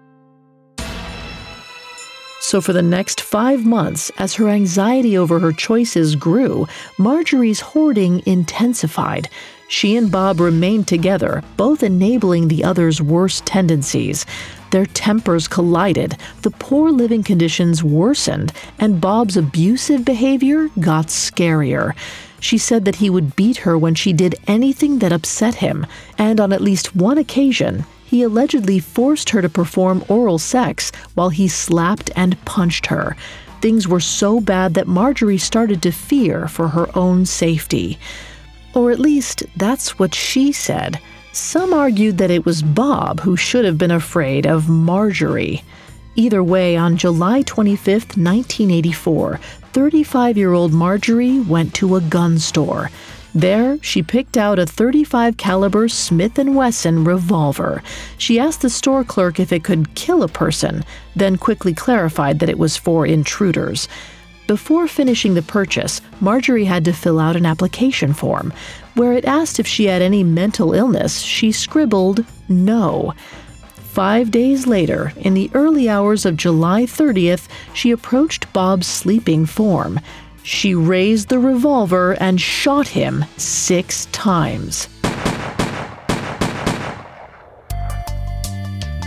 So, 2.50 2.62
for 2.62 2.74
the 2.74 2.82
next 2.82 3.22
five 3.22 3.64
months, 3.64 4.10
as 4.18 4.34
her 4.34 4.50
anxiety 4.50 5.16
over 5.16 5.38
her 5.38 5.52
choices 5.52 6.16
grew, 6.16 6.68
Marjorie's 6.98 7.60
hoarding 7.60 8.24
intensified. 8.26 9.30
She 9.68 9.96
and 9.96 10.12
Bob 10.12 10.40
remained 10.40 10.88
together, 10.88 11.44
both 11.58 11.84
enabling 11.84 12.48
the 12.48 12.64
other's 12.64 13.04
worst 13.04 13.46
tendencies. 13.46 14.26
Their 14.72 14.88
tempers 14.88 15.48
collided, 15.48 16.18
the 16.42 16.50
poor 16.50 16.90
living 16.90 17.22
conditions 17.22 17.84
worsened, 17.84 18.52
and 18.80 19.00
Bob's 19.00 19.38
abusive 19.38 20.04
behavior 20.04 20.70
got 20.80 21.10
scarier. 21.10 21.94
She 22.40 22.58
said 22.58 22.84
that 22.86 22.96
he 22.96 23.12
would 23.12 23.36
beat 23.36 23.58
her 23.58 23.78
when 23.78 23.94
she 23.94 24.12
did 24.12 24.34
anything 24.48 24.98
that 25.00 25.14
upset 25.14 25.54
him, 25.54 25.86
and 26.18 26.40
on 26.40 26.52
at 26.52 26.62
least 26.62 26.96
one 26.96 27.20
occasion, 27.20 27.86
he 28.10 28.24
allegedly 28.24 28.80
forced 28.80 29.30
her 29.30 29.40
to 29.40 29.48
perform 29.48 30.04
oral 30.08 30.40
sex 30.40 30.92
while 31.14 31.30
he 31.30 31.48
slapped 31.48 32.10
and 32.16 32.44
punched 32.44 32.88
her. 32.88 33.16
Things 33.62 33.88
were 33.88 34.00
so 34.00 34.40
bad 34.40 34.74
that 34.74 34.88
Marjorie 34.88 35.38
started 35.38 35.84
to 35.84 35.92
fear 35.92 36.48
for 36.48 36.70
her 36.70 36.90
own 36.98 37.28
safety. 37.28 38.00
Or 38.74 38.90
at 38.90 39.00
least, 39.00 39.44
that's 39.58 40.00
what 40.00 40.16
she 40.16 40.52
said. 40.52 41.00
Some 41.34 41.72
argued 41.72 42.18
that 42.18 42.32
it 42.32 42.46
was 42.48 42.64
Bob 42.64 43.20
who 43.20 43.38
should 43.38 43.64
have 43.64 43.78
been 43.78 43.92
afraid 43.92 44.48
of 44.48 44.68
Marjorie. 44.68 45.64
Either 46.16 46.44
way, 46.44 46.76
on 46.76 46.98
July 46.98 47.44
25, 47.44 48.18
1984, 48.18 49.40
35 49.72 50.38
year 50.38 50.54
old 50.54 50.74
Marjorie 50.74 51.42
went 51.42 51.76
to 51.76 51.96
a 51.96 52.02
gun 52.02 52.40
store. 52.40 52.90
There, 53.36 53.78
she 53.82 54.02
picked 54.02 54.38
out 54.38 54.58
a 54.58 54.66
35 54.66 55.38
caliber 55.38 55.88
Smith 55.88 56.38
& 56.38 56.38
Wesson 56.38 57.04
revolver. 57.04 57.84
She 58.18 58.40
asked 58.40 58.62
the 58.62 58.70
store 58.70 59.04
clerk 59.04 59.40
if 59.40 59.52
it 59.52 59.64
could 59.64 59.94
kill 59.96 60.24
a 60.24 60.28
person, 60.28 60.84
then 61.16 61.38
quickly 61.38 61.74
clarified 61.74 62.40
that 62.40 62.50
it 62.50 62.58
was 62.58 62.76
for 62.76 63.06
intruders. 63.06 63.88
Before 64.48 64.88
finishing 64.88 65.36
the 65.36 65.44
purchase, 65.44 66.02
Marjorie 66.20 66.66
had 66.66 66.84
to 66.86 66.92
fill 66.92 67.20
out 67.20 67.36
an 67.36 67.46
application 67.46 68.14
form. 68.14 68.52
Where 68.96 69.14
it 69.14 69.26
asked 69.26 69.60
if 69.60 69.68
she 69.68 69.86
had 69.86 70.02
any 70.02 70.24
mental 70.24 70.74
illness, 70.74 71.20
she 71.20 71.52
scribbled 71.52 72.26
no. 72.48 73.14
Five 73.76 74.32
days 74.32 74.66
later, 74.66 75.14
in 75.18 75.36
the 75.36 75.52
early 75.54 75.88
hours 75.88 76.26
of 76.26 76.36
July 76.36 76.84
30th, 76.84 77.48
she 77.76 77.92
approached 77.92 78.52
Bob's 78.52 78.88
sleeping 78.88 79.46
form. 79.46 80.00
She 80.44 80.74
raised 80.76 81.30
the 81.30 81.40
revolver 81.40 82.14
and 82.20 82.40
shot 82.40 82.88
him 82.88 83.26
six 83.38 84.06
times. 84.08 84.88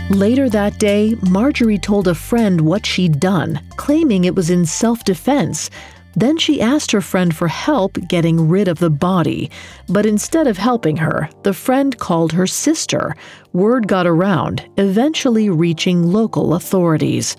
Later 0.09 0.49
that 0.49 0.77
day, 0.79 1.15
Marjorie 1.29 1.77
told 1.77 2.07
a 2.07 2.13
friend 2.13 2.61
what 2.61 2.85
she'd 2.85 3.19
done, 3.19 3.59
claiming 3.77 4.25
it 4.25 4.35
was 4.35 4.49
in 4.49 4.65
self 4.65 5.03
defense. 5.03 5.69
Then 6.15 6.37
she 6.37 6.61
asked 6.61 6.91
her 6.91 7.01
friend 7.01 7.35
for 7.35 7.47
help 7.47 7.97
getting 8.07 8.47
rid 8.47 8.67
of 8.67 8.79
the 8.79 8.89
body. 8.89 9.49
But 9.89 10.05
instead 10.05 10.45
of 10.45 10.57
helping 10.57 10.97
her, 10.97 11.29
the 11.43 11.53
friend 11.53 11.97
called 11.97 12.31
her 12.33 12.45
sister. 12.45 13.15
Word 13.53 13.87
got 13.87 14.05
around, 14.05 14.63
eventually 14.77 15.49
reaching 15.49 16.11
local 16.11 16.53
authorities. 16.53 17.35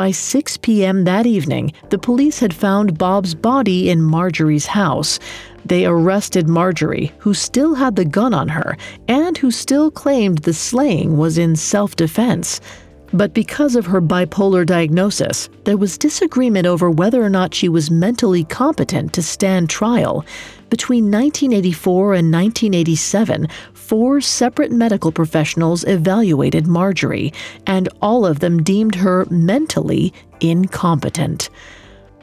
By 0.00 0.12
6 0.12 0.56
p.m. 0.56 1.04
that 1.04 1.26
evening, 1.26 1.74
the 1.90 1.98
police 1.98 2.38
had 2.38 2.54
found 2.54 2.96
Bob's 2.96 3.34
body 3.34 3.90
in 3.90 4.00
Marjorie's 4.00 4.64
house. 4.64 5.18
They 5.66 5.84
arrested 5.84 6.48
Marjorie, 6.48 7.12
who 7.18 7.34
still 7.34 7.74
had 7.74 7.96
the 7.96 8.06
gun 8.06 8.32
on 8.32 8.48
her 8.48 8.78
and 9.08 9.36
who 9.36 9.50
still 9.50 9.90
claimed 9.90 10.38
the 10.38 10.54
slaying 10.54 11.18
was 11.18 11.36
in 11.36 11.54
self 11.54 11.96
defense. 11.96 12.62
But 13.12 13.34
because 13.34 13.76
of 13.76 13.84
her 13.84 14.00
bipolar 14.00 14.64
diagnosis, 14.64 15.50
there 15.64 15.76
was 15.76 15.98
disagreement 15.98 16.66
over 16.66 16.90
whether 16.90 17.22
or 17.22 17.28
not 17.28 17.52
she 17.52 17.68
was 17.68 17.90
mentally 17.90 18.44
competent 18.44 19.12
to 19.12 19.22
stand 19.22 19.68
trial. 19.68 20.24
Between 20.70 21.10
1984 21.10 22.14
and 22.14 22.32
1987, 22.32 23.48
four 23.90 24.20
separate 24.20 24.70
medical 24.70 25.10
professionals 25.10 25.82
evaluated 25.82 26.64
Marjorie, 26.64 27.32
and 27.66 27.88
all 28.00 28.24
of 28.24 28.38
them 28.38 28.62
deemed 28.62 28.94
her 28.94 29.26
mentally 29.30 30.14
incompetent. 30.38 31.50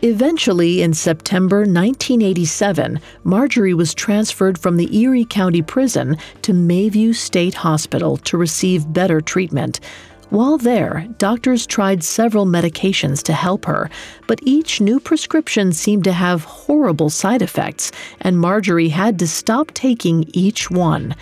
Eventually, 0.02 0.82
in 0.82 0.94
September 0.94 1.58
1987, 1.66 3.02
Marjorie 3.26 3.74
was 3.74 3.94
transferred 3.94 4.58
from 4.58 4.78
the 4.78 4.98
Erie 4.98 5.26
County 5.26 5.62
Prison 5.62 6.16
to 6.42 6.54
Mayview 6.54 7.14
State 7.14 7.56
Hospital 7.56 8.16
to 8.16 8.38
receive 8.38 8.94
better 8.94 9.20
treatment. 9.20 9.82
While 10.30 10.58
there, 10.58 11.06
doctors 11.18 11.68
tried 11.68 12.02
several 12.02 12.46
medications 12.46 13.22
to 13.24 13.34
help 13.34 13.66
her, 13.66 13.90
but 14.26 14.40
each 14.42 14.80
new 14.80 15.02
prescription 15.02 15.74
seemed 15.74 16.06
to 16.06 16.14
have 16.14 16.46
horrible 16.46 17.10
side 17.10 17.42
effects, 17.42 17.92
and 18.22 18.40
Marjorie 18.40 18.88
had 18.88 19.20
to 19.20 19.28
stop 19.28 19.72
taking 19.74 20.30
each 20.32 20.72
one. 20.72 21.14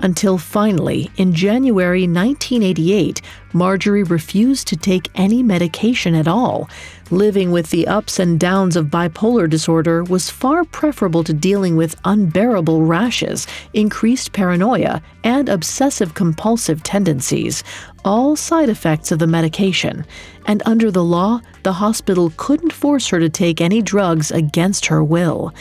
Until 0.00 0.38
finally, 0.38 1.10
in 1.16 1.32
January 1.34 2.02
1988, 2.02 3.20
Marjorie 3.52 4.04
refused 4.04 4.68
to 4.68 4.76
take 4.76 5.10
any 5.16 5.42
medication 5.42 6.14
at 6.14 6.28
all. 6.28 6.70
Living 7.10 7.50
with 7.50 7.70
the 7.70 7.88
ups 7.88 8.20
and 8.20 8.38
downs 8.38 8.76
of 8.76 8.86
bipolar 8.86 9.50
disorder 9.50 10.04
was 10.04 10.30
far 10.30 10.62
preferable 10.64 11.24
to 11.24 11.32
dealing 11.32 11.74
with 11.74 11.98
unbearable 12.04 12.84
rashes, 12.84 13.46
increased 13.72 14.32
paranoia, 14.32 15.02
and 15.24 15.48
obsessive 15.48 16.14
compulsive 16.14 16.82
tendencies, 16.84 17.64
all 18.04 18.36
side 18.36 18.68
effects 18.68 19.10
of 19.10 19.18
the 19.18 19.26
medication. 19.26 20.04
And 20.46 20.62
under 20.64 20.92
the 20.92 21.04
law, 21.04 21.40
the 21.64 21.72
hospital 21.72 22.32
couldn't 22.36 22.72
force 22.72 23.08
her 23.08 23.18
to 23.18 23.28
take 23.28 23.60
any 23.60 23.82
drugs 23.82 24.30
against 24.30 24.86
her 24.86 25.02
will. 25.02 25.52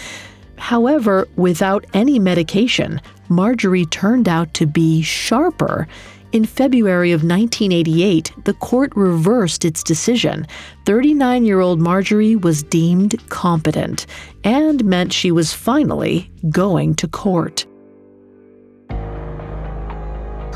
However, 0.58 1.28
without 1.36 1.86
any 1.93 2.19
medication, 2.19 3.00
Marjorie 3.30 3.86
turned 3.86 4.28
out 4.28 4.54
to 4.56 4.66
be 4.66 5.02
sharper. 5.02 5.88
In 6.32 6.46
February 6.46 7.12
of 7.12 7.22
1988, 7.22 8.32
the 8.44 8.54
court 8.54 8.92
reversed 8.96 9.63
its 9.63 9.84
decision. 9.84 10.46
39 10.86 11.46
year 11.46 11.60
old 11.60 11.80
Marjorie 11.80 12.36
was 12.36 12.63
deemed 12.63 13.18
competent 13.30 14.06
and 14.44 14.84
meant 14.84 15.13
she 15.13 15.32
was 15.32 15.54
finally 15.54 16.30
going 16.50 16.96
to 16.96 17.08
court. 17.08 17.66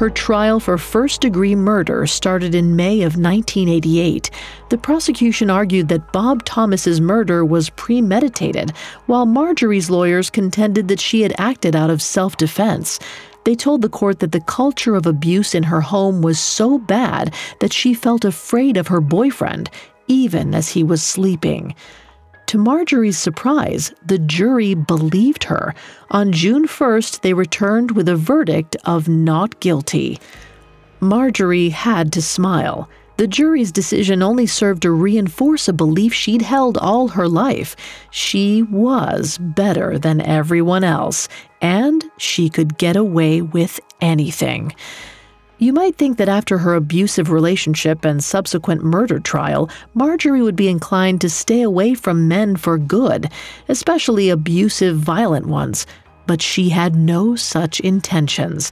Her 0.01 0.09
trial 0.09 0.59
for 0.59 0.79
first 0.79 1.21
degree 1.21 1.53
murder 1.53 2.07
started 2.07 2.55
in 2.55 2.75
May 2.75 3.03
of 3.03 3.17
1988. 3.17 4.31
The 4.69 4.77
prosecution 4.79 5.51
argued 5.51 5.89
that 5.89 6.11
Bob 6.11 6.43
Thomas's 6.43 6.99
murder 6.99 7.45
was 7.45 7.69
premeditated, 7.69 8.71
while 9.05 9.27
Marjorie's 9.27 9.91
lawyers 9.91 10.31
contended 10.31 10.87
that 10.87 10.99
she 10.99 11.21
had 11.21 11.35
acted 11.37 11.75
out 11.75 11.91
of 11.91 12.01
self 12.01 12.35
defense. 12.35 12.97
They 13.43 13.53
told 13.53 13.83
the 13.83 13.89
court 13.89 14.17
that 14.21 14.31
the 14.31 14.41
culture 14.41 14.95
of 14.95 15.05
abuse 15.05 15.53
in 15.53 15.61
her 15.61 15.81
home 15.81 16.23
was 16.23 16.39
so 16.39 16.79
bad 16.79 17.35
that 17.59 17.71
she 17.71 17.93
felt 17.93 18.25
afraid 18.25 18.77
of 18.77 18.87
her 18.87 19.01
boyfriend, 19.01 19.69
even 20.07 20.55
as 20.55 20.69
he 20.69 20.83
was 20.83 21.03
sleeping. 21.03 21.75
To 22.51 22.57
Marjorie's 22.57 23.17
surprise, 23.17 23.93
the 24.05 24.19
jury 24.19 24.73
believed 24.73 25.45
her. 25.45 25.73
On 26.09 26.33
June 26.33 26.67
1st, 26.67 27.21
they 27.21 27.33
returned 27.33 27.91
with 27.91 28.09
a 28.09 28.17
verdict 28.17 28.75
of 28.83 29.07
not 29.07 29.57
guilty. 29.61 30.19
Marjorie 30.99 31.69
had 31.69 32.11
to 32.11 32.21
smile. 32.21 32.89
The 33.15 33.25
jury's 33.25 33.71
decision 33.71 34.21
only 34.21 34.47
served 34.47 34.81
to 34.81 34.91
reinforce 34.91 35.69
a 35.69 35.71
belief 35.71 36.13
she'd 36.13 36.41
held 36.41 36.77
all 36.77 37.07
her 37.07 37.29
life. 37.29 37.77
She 38.09 38.63
was 38.63 39.37
better 39.37 39.97
than 39.97 40.19
everyone 40.19 40.83
else, 40.83 41.29
and 41.61 42.03
she 42.17 42.49
could 42.49 42.77
get 42.77 42.97
away 42.97 43.41
with 43.41 43.79
anything. 44.01 44.75
You 45.61 45.73
might 45.73 45.95
think 45.95 46.17
that 46.17 46.27
after 46.27 46.57
her 46.57 46.73
abusive 46.73 47.29
relationship 47.29 48.03
and 48.03 48.23
subsequent 48.23 48.83
murder 48.83 49.19
trial, 49.19 49.69
Marjorie 49.93 50.41
would 50.41 50.55
be 50.55 50.67
inclined 50.67 51.21
to 51.21 51.29
stay 51.29 51.61
away 51.61 51.93
from 51.93 52.27
men 52.27 52.55
for 52.55 52.79
good, 52.79 53.29
especially 53.69 54.31
abusive, 54.31 54.97
violent 54.97 55.45
ones, 55.45 55.85
but 56.25 56.41
she 56.41 56.69
had 56.69 56.95
no 56.95 57.35
such 57.35 57.79
intentions. 57.81 58.71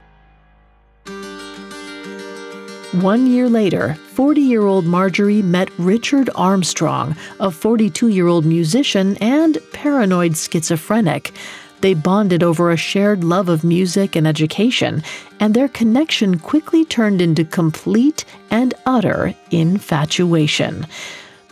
One 2.94 3.28
year 3.28 3.48
later, 3.48 3.94
40 4.14 4.40
year 4.40 4.62
old 4.62 4.84
Marjorie 4.84 5.42
met 5.42 5.70
Richard 5.78 6.28
Armstrong, 6.34 7.14
a 7.38 7.52
42 7.52 8.08
year 8.08 8.26
old 8.26 8.44
musician 8.44 9.16
and 9.18 9.58
paranoid 9.72 10.36
schizophrenic. 10.36 11.32
They 11.80 11.94
bonded 11.94 12.42
over 12.42 12.70
a 12.70 12.76
shared 12.76 13.24
love 13.24 13.48
of 13.48 13.64
music 13.64 14.14
and 14.14 14.26
education, 14.26 15.02
and 15.38 15.54
their 15.54 15.68
connection 15.68 16.38
quickly 16.38 16.84
turned 16.84 17.22
into 17.22 17.44
complete 17.44 18.24
and 18.50 18.74
utter 18.84 19.34
infatuation. 19.50 20.86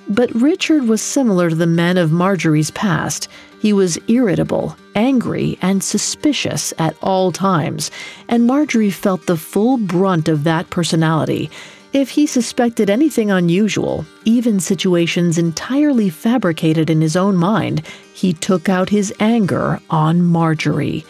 But 0.09 0.35
Richard 0.35 0.85
was 0.85 1.03
similar 1.03 1.51
to 1.51 1.57
the 1.57 1.67
men 1.67 1.99
of 1.99 2.13
Marjorie's 2.13 2.71
past. 2.71 3.29
He 3.61 3.73
was 3.73 3.99
irritable, 4.09 4.77
angry, 4.95 5.59
and 5.61 5.83
suspicious 5.83 6.73
at 6.79 6.97
all 7.03 7.33
times, 7.33 7.91
and 8.29 8.47
Marjorie 8.47 8.91
felt 8.91 9.27
the 9.27 9.37
full 9.37 9.77
brunt 9.77 10.29
of 10.29 10.45
that 10.45 10.71
personality. 10.71 11.51
If 11.93 12.11
he 12.11 12.27
suspected 12.27 12.91
anything 12.91 13.31
unusual, 13.31 14.05
even 14.27 14.61
situations 14.61 15.39
entirely 15.39 16.11
fabricated 16.11 16.91
in 16.91 17.01
his 17.01 17.17
own 17.17 17.35
mind, 17.35 17.83
he 18.13 18.35
took 18.35 18.69
out 18.69 18.91
his 18.91 19.13
anger 19.21 19.81
on 19.89 20.23
Marjorie. 20.23 21.07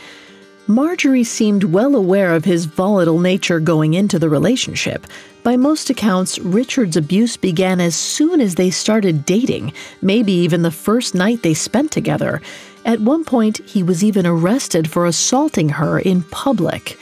Marjorie 0.68 1.24
seemed 1.24 1.64
well 1.64 1.96
aware 1.96 2.32
of 2.32 2.44
his 2.44 2.66
volatile 2.66 3.18
nature 3.18 3.58
going 3.58 3.94
into 3.94 4.20
the 4.20 4.28
relationship. 4.28 5.06
By 5.42 5.56
most 5.56 5.90
accounts, 5.90 6.38
Richard's 6.38 6.96
abuse 6.96 7.36
began 7.36 7.80
as 7.80 7.96
soon 7.96 8.40
as 8.40 8.54
they 8.54 8.70
started 8.70 9.24
dating, 9.24 9.72
maybe 10.00 10.32
even 10.32 10.62
the 10.62 10.70
first 10.70 11.12
night 11.14 11.42
they 11.42 11.54
spent 11.54 11.90
together. 11.90 12.40
At 12.84 13.00
one 13.00 13.24
point, 13.24 13.58
he 13.66 13.82
was 13.82 14.04
even 14.04 14.26
arrested 14.26 14.88
for 14.88 15.06
assaulting 15.06 15.70
her 15.70 15.98
in 15.98 16.22
public. 16.22 16.98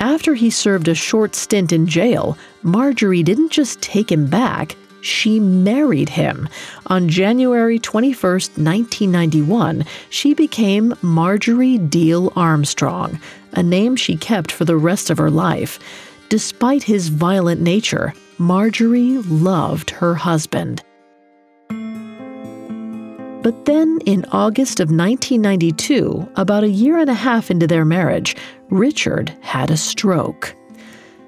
After 0.00 0.34
he 0.34 0.50
served 0.50 0.88
a 0.88 0.94
short 0.94 1.34
stint 1.34 1.72
in 1.72 1.86
jail, 1.86 2.36
Marjorie 2.62 3.22
didn't 3.22 3.50
just 3.50 3.80
take 3.80 4.12
him 4.12 4.28
back, 4.28 4.76
she 5.00 5.40
married 5.40 6.08
him. 6.08 6.48
On 6.88 7.08
January 7.08 7.78
21, 7.78 8.32
1991, 8.32 9.84
she 10.10 10.34
became 10.34 10.94
Marjorie 11.00 11.78
Diehl 11.78 12.32
Armstrong, 12.36 13.20
a 13.52 13.62
name 13.62 13.96
she 13.96 14.16
kept 14.16 14.52
for 14.52 14.64
the 14.64 14.76
rest 14.76 15.08
of 15.08 15.18
her 15.18 15.30
life. 15.30 15.78
Despite 16.28 16.82
his 16.82 17.08
violent 17.08 17.60
nature, 17.60 18.12
Marjorie 18.38 19.18
loved 19.18 19.90
her 19.90 20.14
husband. 20.14 20.82
But 23.46 23.64
then, 23.64 24.00
in 24.06 24.24
August 24.32 24.80
of 24.80 24.88
1992, 24.88 26.30
about 26.34 26.64
a 26.64 26.68
year 26.68 26.98
and 26.98 27.08
a 27.08 27.14
half 27.14 27.48
into 27.48 27.68
their 27.68 27.84
marriage, 27.84 28.34
Richard 28.70 29.36
had 29.40 29.70
a 29.70 29.76
stroke. 29.76 30.54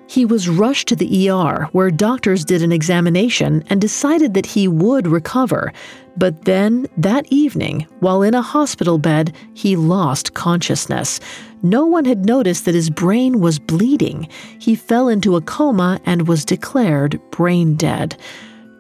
He 0.09 0.25
was 0.25 0.49
rushed 0.49 0.89
to 0.89 0.97
the 0.97 1.31
ER, 1.31 1.69
where 1.73 1.91
doctors 1.91 2.45
did 2.45 2.63
an 2.63 2.73
examination 2.73 3.63
and 3.69 3.79
decided 3.79 4.33
that 4.35 4.47
he 4.47 4.67
would 4.67 5.07
recover. 5.07 5.71
But 6.17 6.47
then, 6.47 6.87
that 6.97 7.31
evening, 7.31 7.87
while 8.01 8.23
in 8.23 8.35
a 8.35 8.43
hospital 8.43 8.97
bed, 8.97 9.37
he 9.53 9.77
lost 9.77 10.33
consciousness. 10.33 11.21
No 11.63 11.85
one 11.85 12.07
had 12.07 12.25
noticed 12.25 12.65
that 12.65 12.75
his 12.75 12.89
brain 12.89 13.41
was 13.41 13.59
bleeding. 13.59 14.29
He 14.59 14.75
fell 14.75 15.09
into 15.09 15.37
a 15.37 15.43
coma 15.43 16.01
and 16.07 16.27
was 16.27 16.45
declared 16.45 17.21
brain 17.31 17.75
dead. 17.77 18.17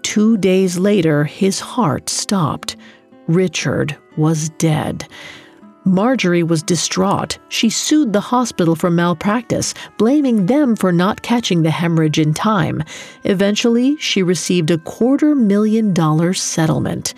Two 0.02 0.38
days 0.38 0.78
later, 0.78 1.24
his 1.24 1.60
heart 1.60 2.08
stopped. 2.08 2.76
Richard 3.26 3.94
was 4.16 4.48
dead. 4.48 5.06
Marjorie 5.88 6.42
was 6.42 6.62
distraught. 6.62 7.38
She 7.48 7.70
sued 7.70 8.12
the 8.12 8.20
hospital 8.20 8.76
for 8.76 8.90
malpractice, 8.90 9.72
blaming 9.96 10.44
them 10.44 10.76
for 10.76 10.92
not 10.92 11.22
catching 11.22 11.62
the 11.62 11.70
hemorrhage 11.70 12.18
in 12.18 12.34
time. 12.34 12.84
Eventually, 13.24 13.96
she 13.96 14.22
received 14.22 14.70
a 14.70 14.78
quarter 14.78 15.34
million 15.34 15.94
dollar 15.94 16.34
settlement. 16.34 17.14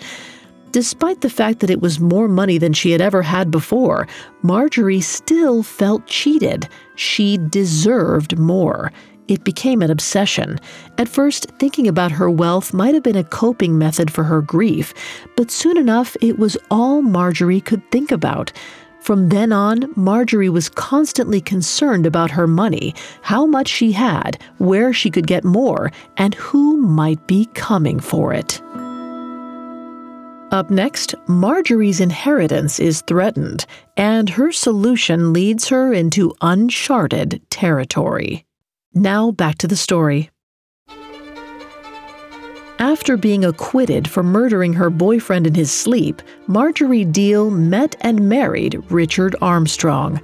Despite 0.71 1.19
the 1.19 1.29
fact 1.29 1.59
that 1.59 1.69
it 1.69 1.81
was 1.81 1.99
more 1.99 2.29
money 2.29 2.57
than 2.57 2.71
she 2.71 2.91
had 2.91 3.01
ever 3.01 3.21
had 3.21 3.51
before, 3.51 4.07
Marjorie 4.41 5.01
still 5.01 5.63
felt 5.63 6.07
cheated. 6.07 6.69
She 6.95 7.37
deserved 7.37 8.39
more. 8.39 8.93
It 9.27 9.43
became 9.43 9.81
an 9.81 9.91
obsession. 9.91 10.59
At 10.97 11.07
first, 11.07 11.51
thinking 11.59 11.87
about 11.87 12.11
her 12.11 12.29
wealth 12.29 12.73
might 12.73 12.93
have 12.93 13.03
been 13.03 13.15
a 13.15 13.23
coping 13.23 13.77
method 13.77 14.11
for 14.11 14.23
her 14.23 14.41
grief, 14.41 14.93
but 15.35 15.51
soon 15.51 15.77
enough, 15.77 16.17
it 16.21 16.37
was 16.37 16.57
all 16.69 17.01
Marjorie 17.01 17.61
could 17.61 17.89
think 17.91 18.11
about. 18.11 18.51
From 19.01 19.29
then 19.29 19.51
on, 19.51 19.91
Marjorie 19.95 20.49
was 20.49 20.69
constantly 20.69 21.41
concerned 21.41 22.05
about 22.05 22.29
her 22.31 22.45
money, 22.45 22.93
how 23.21 23.47
much 23.47 23.67
she 23.67 23.91
had, 23.93 24.39
where 24.59 24.93
she 24.93 25.09
could 25.09 25.25
get 25.25 25.43
more, 25.43 25.91
and 26.17 26.35
who 26.35 26.77
might 26.77 27.25
be 27.25 27.45
coming 27.53 27.99
for 27.99 28.31
it. 28.31 28.61
Up 30.51 30.69
next, 30.69 31.15
Marjorie's 31.27 32.01
inheritance 32.01 32.79
is 32.79 33.01
threatened, 33.07 33.65
and 33.95 34.29
her 34.29 34.51
solution 34.51 35.31
leads 35.31 35.69
her 35.69 35.93
into 35.93 36.35
uncharted 36.41 37.41
territory. 37.49 38.45
Now 38.93 39.31
back 39.31 39.57
to 39.59 39.67
the 39.67 39.77
story. 39.77 40.29
After 42.77 43.15
being 43.15 43.45
acquitted 43.45 44.09
for 44.09 44.23
murdering 44.23 44.73
her 44.73 44.89
boyfriend 44.89 45.47
in 45.47 45.53
his 45.53 45.71
sleep, 45.71 46.21
Marjorie 46.47 47.05
Diehl 47.05 47.51
met 47.51 47.95
and 48.01 48.27
married 48.27 48.81
Richard 48.89 49.35
Armstrong. 49.41 50.19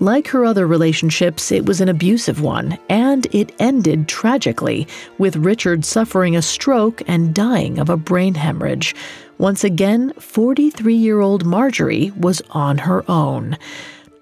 Like 0.00 0.28
her 0.28 0.44
other 0.44 0.66
relationships, 0.66 1.52
it 1.52 1.66
was 1.66 1.80
an 1.80 1.88
abusive 1.88 2.40
one, 2.40 2.76
and 2.88 3.26
it 3.32 3.54
ended 3.58 4.08
tragically, 4.08 4.88
with 5.18 5.36
Richard 5.36 5.84
suffering 5.84 6.36
a 6.36 6.42
stroke 6.42 7.00
and 7.06 7.34
dying 7.34 7.78
of 7.78 7.88
a 7.88 7.96
brain 7.96 8.34
hemorrhage. 8.34 8.94
Once 9.38 9.62
again, 9.62 10.12
43 10.14 10.94
year 10.94 11.20
old 11.20 11.46
Marjorie 11.46 12.10
was 12.16 12.42
on 12.50 12.76
her 12.78 13.08
own. 13.08 13.56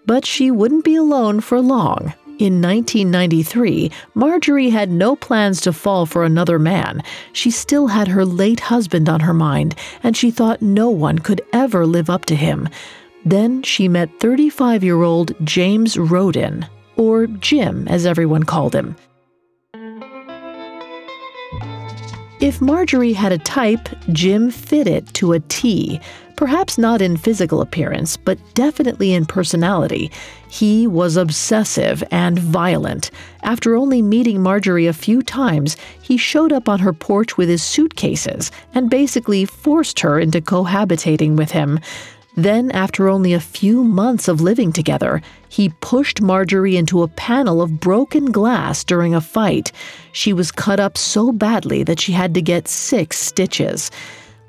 But 0.04 0.26
she 0.26 0.50
wouldn't 0.50 0.84
be 0.84 0.94
alone 0.94 1.40
for 1.40 1.60
long. 1.60 2.12
In 2.38 2.62
1993, 2.62 3.90
Marjorie 4.14 4.70
had 4.70 4.92
no 4.92 5.16
plans 5.16 5.60
to 5.62 5.72
fall 5.72 6.06
for 6.06 6.22
another 6.22 6.60
man. 6.60 7.02
She 7.32 7.50
still 7.50 7.88
had 7.88 8.06
her 8.06 8.24
late 8.24 8.60
husband 8.60 9.08
on 9.08 9.18
her 9.18 9.34
mind, 9.34 9.74
and 10.04 10.16
she 10.16 10.30
thought 10.30 10.62
no 10.62 10.88
one 10.88 11.18
could 11.18 11.40
ever 11.52 11.84
live 11.84 12.08
up 12.08 12.26
to 12.26 12.36
him. 12.36 12.68
Then 13.24 13.64
she 13.64 13.88
met 13.88 14.20
35 14.20 14.84
year 14.84 15.02
old 15.02 15.34
James 15.44 15.98
Roden, 15.98 16.64
or 16.96 17.26
Jim 17.26 17.88
as 17.88 18.06
everyone 18.06 18.44
called 18.44 18.72
him. 18.72 18.94
If 22.40 22.60
Marjorie 22.60 23.14
had 23.14 23.32
a 23.32 23.38
type, 23.38 23.88
Jim 24.12 24.52
fit 24.52 24.86
it 24.86 25.12
to 25.14 25.32
a 25.32 25.40
T. 25.40 26.00
Perhaps 26.38 26.78
not 26.78 27.02
in 27.02 27.16
physical 27.16 27.60
appearance, 27.60 28.16
but 28.16 28.38
definitely 28.54 29.12
in 29.12 29.26
personality. 29.26 30.12
He 30.48 30.86
was 30.86 31.16
obsessive 31.16 32.04
and 32.12 32.38
violent. 32.38 33.10
After 33.42 33.74
only 33.74 34.02
meeting 34.02 34.40
Marjorie 34.40 34.86
a 34.86 34.92
few 34.92 35.20
times, 35.20 35.76
he 36.00 36.16
showed 36.16 36.52
up 36.52 36.68
on 36.68 36.78
her 36.78 36.92
porch 36.92 37.36
with 37.36 37.48
his 37.48 37.64
suitcases 37.64 38.52
and 38.72 38.88
basically 38.88 39.46
forced 39.46 39.98
her 39.98 40.20
into 40.20 40.40
cohabitating 40.40 41.36
with 41.36 41.50
him. 41.50 41.80
Then, 42.36 42.70
after 42.70 43.08
only 43.08 43.32
a 43.32 43.40
few 43.40 43.82
months 43.82 44.28
of 44.28 44.40
living 44.40 44.70
together, 44.70 45.20
he 45.48 45.70
pushed 45.80 46.22
Marjorie 46.22 46.76
into 46.76 47.02
a 47.02 47.08
panel 47.08 47.60
of 47.60 47.80
broken 47.80 48.26
glass 48.26 48.84
during 48.84 49.12
a 49.12 49.20
fight. 49.20 49.72
She 50.12 50.32
was 50.32 50.52
cut 50.52 50.78
up 50.78 50.96
so 50.96 51.32
badly 51.32 51.82
that 51.82 51.98
she 51.98 52.12
had 52.12 52.32
to 52.34 52.40
get 52.40 52.68
six 52.68 53.18
stitches. 53.18 53.90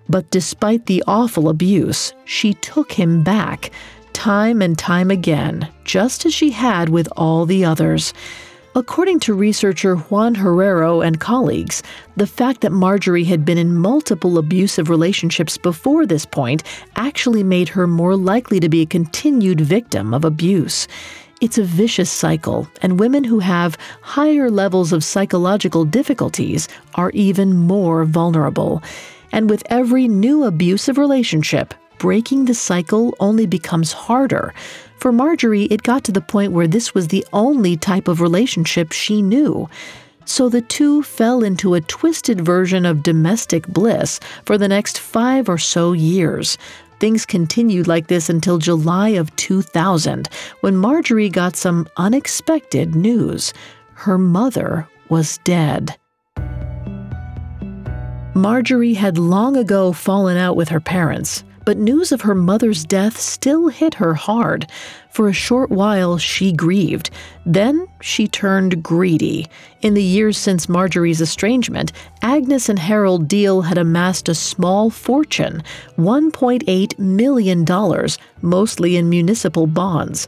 But 0.09 0.31
despite 0.31 0.87
the 0.87 1.03
awful 1.07 1.49
abuse, 1.49 2.13
she 2.25 2.55
took 2.55 2.91
him 2.91 3.23
back, 3.23 3.71
time 4.13 4.61
and 4.61 4.77
time 4.77 5.11
again, 5.11 5.69
just 5.85 6.25
as 6.25 6.33
she 6.33 6.49
had 6.49 6.89
with 6.89 7.07
all 7.15 7.45
the 7.45 7.63
others. 7.63 8.13
According 8.75 9.19
to 9.21 9.33
researcher 9.33 9.95
Juan 9.95 10.35
Herrero 10.35 11.05
and 11.05 11.19
colleagues, 11.19 11.81
the 12.17 12.27
fact 12.27 12.61
that 12.61 12.71
Marjorie 12.71 13.23
had 13.23 13.43
been 13.43 13.57
in 13.57 13.75
multiple 13.75 14.37
abusive 14.37 14.89
relationships 14.89 15.57
before 15.57 16.05
this 16.05 16.25
point 16.25 16.63
actually 16.95 17.43
made 17.43 17.69
her 17.69 17.87
more 17.87 18.15
likely 18.15 18.59
to 18.59 18.69
be 18.69 18.81
a 18.81 18.85
continued 18.87 19.61
victim 19.61 20.13
of 20.13 20.23
abuse. 20.23 20.87
It's 21.41 21.57
a 21.57 21.63
vicious 21.63 22.11
cycle, 22.11 22.67
and 22.81 22.99
women 22.99 23.23
who 23.23 23.39
have 23.39 23.77
higher 24.01 24.51
levels 24.51 24.91
of 24.91 25.03
psychological 25.03 25.85
difficulties 25.85 26.67
are 26.95 27.11
even 27.11 27.55
more 27.55 28.05
vulnerable. 28.05 28.83
And 29.31 29.49
with 29.49 29.63
every 29.69 30.07
new 30.07 30.43
abusive 30.43 30.97
relationship, 30.97 31.73
breaking 31.99 32.45
the 32.45 32.53
cycle 32.53 33.15
only 33.19 33.45
becomes 33.45 33.91
harder. 33.91 34.53
For 34.97 35.11
Marjorie, 35.11 35.65
it 35.65 35.83
got 35.83 36.03
to 36.05 36.11
the 36.11 36.21
point 36.21 36.51
where 36.51 36.67
this 36.67 36.93
was 36.93 37.07
the 37.07 37.25
only 37.31 37.77
type 37.77 38.07
of 38.07 38.21
relationship 38.21 38.91
she 38.91 39.21
knew. 39.21 39.69
So 40.25 40.49
the 40.49 40.61
two 40.61 41.03
fell 41.03 41.43
into 41.43 41.73
a 41.73 41.81
twisted 41.81 42.41
version 42.41 42.85
of 42.85 43.03
domestic 43.03 43.67
bliss 43.67 44.19
for 44.45 44.57
the 44.57 44.67
next 44.67 44.99
five 44.99 45.49
or 45.49 45.57
so 45.57 45.93
years. 45.93 46.57
Things 46.99 47.25
continued 47.25 47.87
like 47.87 48.07
this 48.07 48.29
until 48.29 48.57
July 48.57 49.09
of 49.09 49.35
2000, 49.37 50.29
when 50.61 50.75
Marjorie 50.75 51.29
got 51.29 51.55
some 51.55 51.87
unexpected 51.97 52.93
news. 52.93 53.53
Her 53.93 54.17
mother 54.17 54.87
was 55.09 55.39
dead. 55.39 55.98
Marjorie 58.41 58.93
had 58.93 59.17
long 59.17 59.57
ago 59.57 59.91
fallen 59.91 60.37
out 60.37 60.55
with 60.55 60.69
her 60.69 60.79
parents 60.79 61.43
but 61.69 61.77
news 61.77 62.11
of 62.11 62.21
her 62.21 62.33
mother's 62.33 62.83
death 62.83 63.19
still 63.19 63.67
hit 63.67 63.93
her 63.93 64.15
hard. 64.15 64.65
For 65.11 65.27
a 65.27 65.33
short 65.33 65.69
while, 65.69 66.17
she 66.17 66.51
grieved. 66.51 67.11
Then 67.45 67.87
she 68.01 68.27
turned 68.27 68.81
greedy. 68.81 69.45
In 69.83 69.93
the 69.93 70.01
years 70.01 70.35
since 70.35 70.67
Marjorie's 70.67 71.21
estrangement, 71.21 71.91
Agnes 72.23 72.69
and 72.69 72.79
Harold 72.79 73.27
Diehl 73.27 73.65
had 73.65 73.77
amassed 73.77 74.27
a 74.29 74.33
small 74.33 74.89
fortune 74.89 75.61
$1.8 75.99 76.97
million, 76.97 78.07
mostly 78.41 78.97
in 78.97 79.07
municipal 79.07 79.67
bonds. 79.67 80.27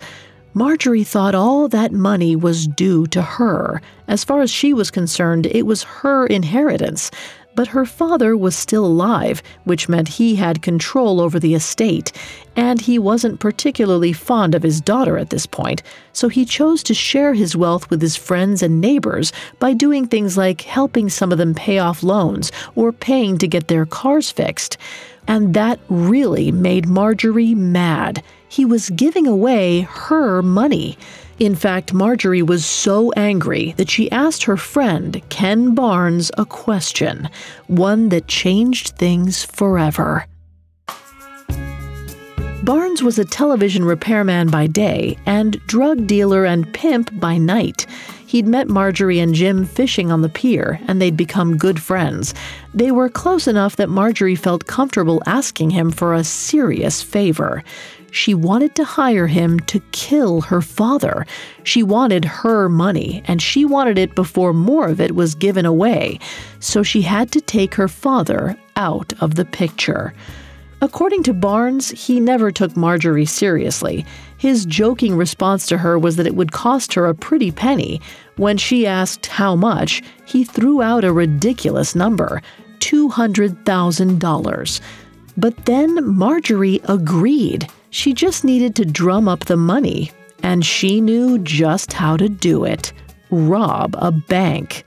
Marjorie 0.54 1.06
thought 1.06 1.34
all 1.34 1.70
that 1.70 1.92
money 1.92 2.36
was 2.36 2.68
due 2.68 3.08
to 3.08 3.22
her. 3.22 3.82
As 4.08 4.24
far 4.24 4.42
as 4.42 4.52
she 4.52 4.74
was 4.74 4.92
concerned, 4.92 5.46
it 5.46 5.66
was 5.66 5.84
her 5.84 6.28
inheritance 6.28 7.10
but 7.56 7.68
her 7.68 7.86
father 7.86 8.36
was 8.36 8.56
still 8.56 8.86
alive, 8.86 9.42
which 9.64 9.90
meant 9.90 10.08
he 10.08 10.36
had 10.36 10.62
control 10.62 11.20
over 11.20 11.40
the 11.40 11.54
estate, 11.54 12.12
and 12.56 12.82
he 12.82 12.98
wasn't 12.98 13.40
particularly 13.40 14.14
fond 14.14 14.56
of 14.56 14.64
his 14.64 14.82
daughter 14.82 15.18
at 15.18 15.30
this 15.30 15.46
point, 15.46 15.84
so 16.14 16.30
he 16.30 16.46
chose 16.46 16.84
to 16.84 16.94
share 16.94 17.34
his 17.34 17.56
wealth 17.56 17.90
with 17.90 18.02
his 18.02 18.16
friends 18.16 18.62
and 18.64 18.82
neighbors 18.82 19.32
by 19.60 19.74
doing 19.74 20.08
things 20.08 20.38
like 20.38 20.62
helping 20.62 21.10
some 21.10 21.32
of 21.32 21.38
them 21.38 21.54
pay 21.54 21.80
off 21.80 22.04
loans 22.04 22.52
or 22.76 22.92
paying 22.92 23.38
to 23.38 23.48
get 23.48 23.68
their 23.68 23.86
cars 23.86 24.32
fixed. 24.32 24.78
And 25.28 25.54
that 25.54 25.80
really 25.90 26.52
made 26.52 26.88
Marjorie 26.88 27.56
mad. 27.56 28.24
He 28.50 28.66
was 28.66 28.90
giving 28.90 29.28
away 29.28 29.82
her 29.82 30.42
money. 30.42 30.98
In 31.42 31.56
fact, 31.56 31.92
Marjorie 31.92 32.44
was 32.44 32.64
so 32.68 33.12
angry 33.14 33.74
that 33.78 33.90
she 33.90 34.12
asked 34.12 34.44
her 34.44 34.58
friend, 34.58 35.20
Ken 35.30 35.74
Barnes, 35.74 36.30
a 36.38 36.46
question, 36.46 37.28
one 37.66 38.10
that 38.10 38.28
changed 38.28 38.90
things 38.90 39.44
forever. 39.44 40.28
Barnes 42.62 43.02
was 43.02 43.18
a 43.18 43.26
television 43.26 43.84
repairman 43.84 44.52
by 44.52 44.68
day 44.68 45.18
and 45.26 45.60
drug 45.66 46.06
dealer 46.06 46.46
and 46.46 46.72
pimp 46.76 47.10
by 47.20 47.40
night. 47.40 47.88
He'd 48.28 48.46
met 48.46 48.68
Marjorie 48.68 49.20
and 49.20 49.34
Jim 49.34 49.66
fishing 49.66 50.12
on 50.12 50.22
the 50.22 50.30
pier, 50.30 50.80
and 50.88 51.02
they'd 51.02 51.18
become 51.18 51.58
good 51.58 51.82
friends. 51.82 52.36
They 52.76 52.92
were 52.92 53.10
close 53.10 53.48
enough 53.48 53.78
that 53.78 53.90
Marjorie 53.90 54.36
felt 54.36 54.68
comfortable 54.68 55.24
asking 55.26 55.72
him 55.72 55.90
for 55.90 56.14
a 56.14 56.24
serious 56.24 57.02
favor. 57.02 57.64
She 58.12 58.34
wanted 58.34 58.76
to 58.76 58.84
hire 58.84 59.28
him 59.28 59.60
to 59.62 59.80
kill 59.92 60.42
her 60.42 60.62
father. 60.62 61.26
She 61.64 61.82
wanted 61.82 62.26
her 62.26 62.70
money, 62.70 63.24
and 63.26 63.42
she 63.42 63.66
wanted 63.66 63.98
it 63.98 64.14
before 64.16 64.54
more 64.54 64.90
of 64.90 65.02
it 65.02 65.16
was 65.16 65.34
given 65.34 65.66
away. 65.66 66.20
So 66.60 66.84
she 66.84 67.02
had 67.02 67.32
to 67.32 67.42
take 67.42 67.74
her 67.76 67.88
father 67.88 68.56
out 68.76 69.14
of 69.22 69.36
the 69.36 69.46
picture. 69.46 70.14
According 70.82 71.24
to 71.24 71.34
Barnes, 71.34 71.92
he 71.92 72.20
never 72.20 72.52
took 72.52 72.76
Marjorie 72.76 73.26
seriously. 73.26 74.06
His 74.38 74.66
joking 74.66 75.16
response 75.16 75.68
to 75.68 75.78
her 75.78 76.00
was 76.00 76.16
that 76.16 76.26
it 76.26 76.36
would 76.36 76.52
cost 76.52 76.96
her 76.96 77.06
a 77.06 77.14
pretty 77.14 77.52
penny. 77.52 78.02
When 78.36 78.58
she 78.58 78.88
asked 78.88 79.28
how 79.28 79.56
much, 79.56 80.02
he 80.26 80.44
threw 80.44 80.82
out 80.82 81.04
a 81.04 81.14
ridiculous 81.14 81.94
number 81.96 82.42
$200,000. 82.80 84.82
But 85.38 85.66
then 85.66 86.16
Marjorie 86.16 86.82
agreed. 86.86 87.70
She 87.92 88.14
just 88.14 88.44
needed 88.44 88.76
to 88.76 88.86
drum 88.86 89.28
up 89.28 89.46
the 89.46 89.58
money, 89.58 90.12
and 90.42 90.66
she 90.66 91.02
knew 91.02 91.38
just 91.40 91.94
how 91.94 92.18
to 92.18 92.28
do 92.28 92.64
it 92.64 92.94
rob 93.32 93.96
a 93.98 94.12
bank. 94.12 94.86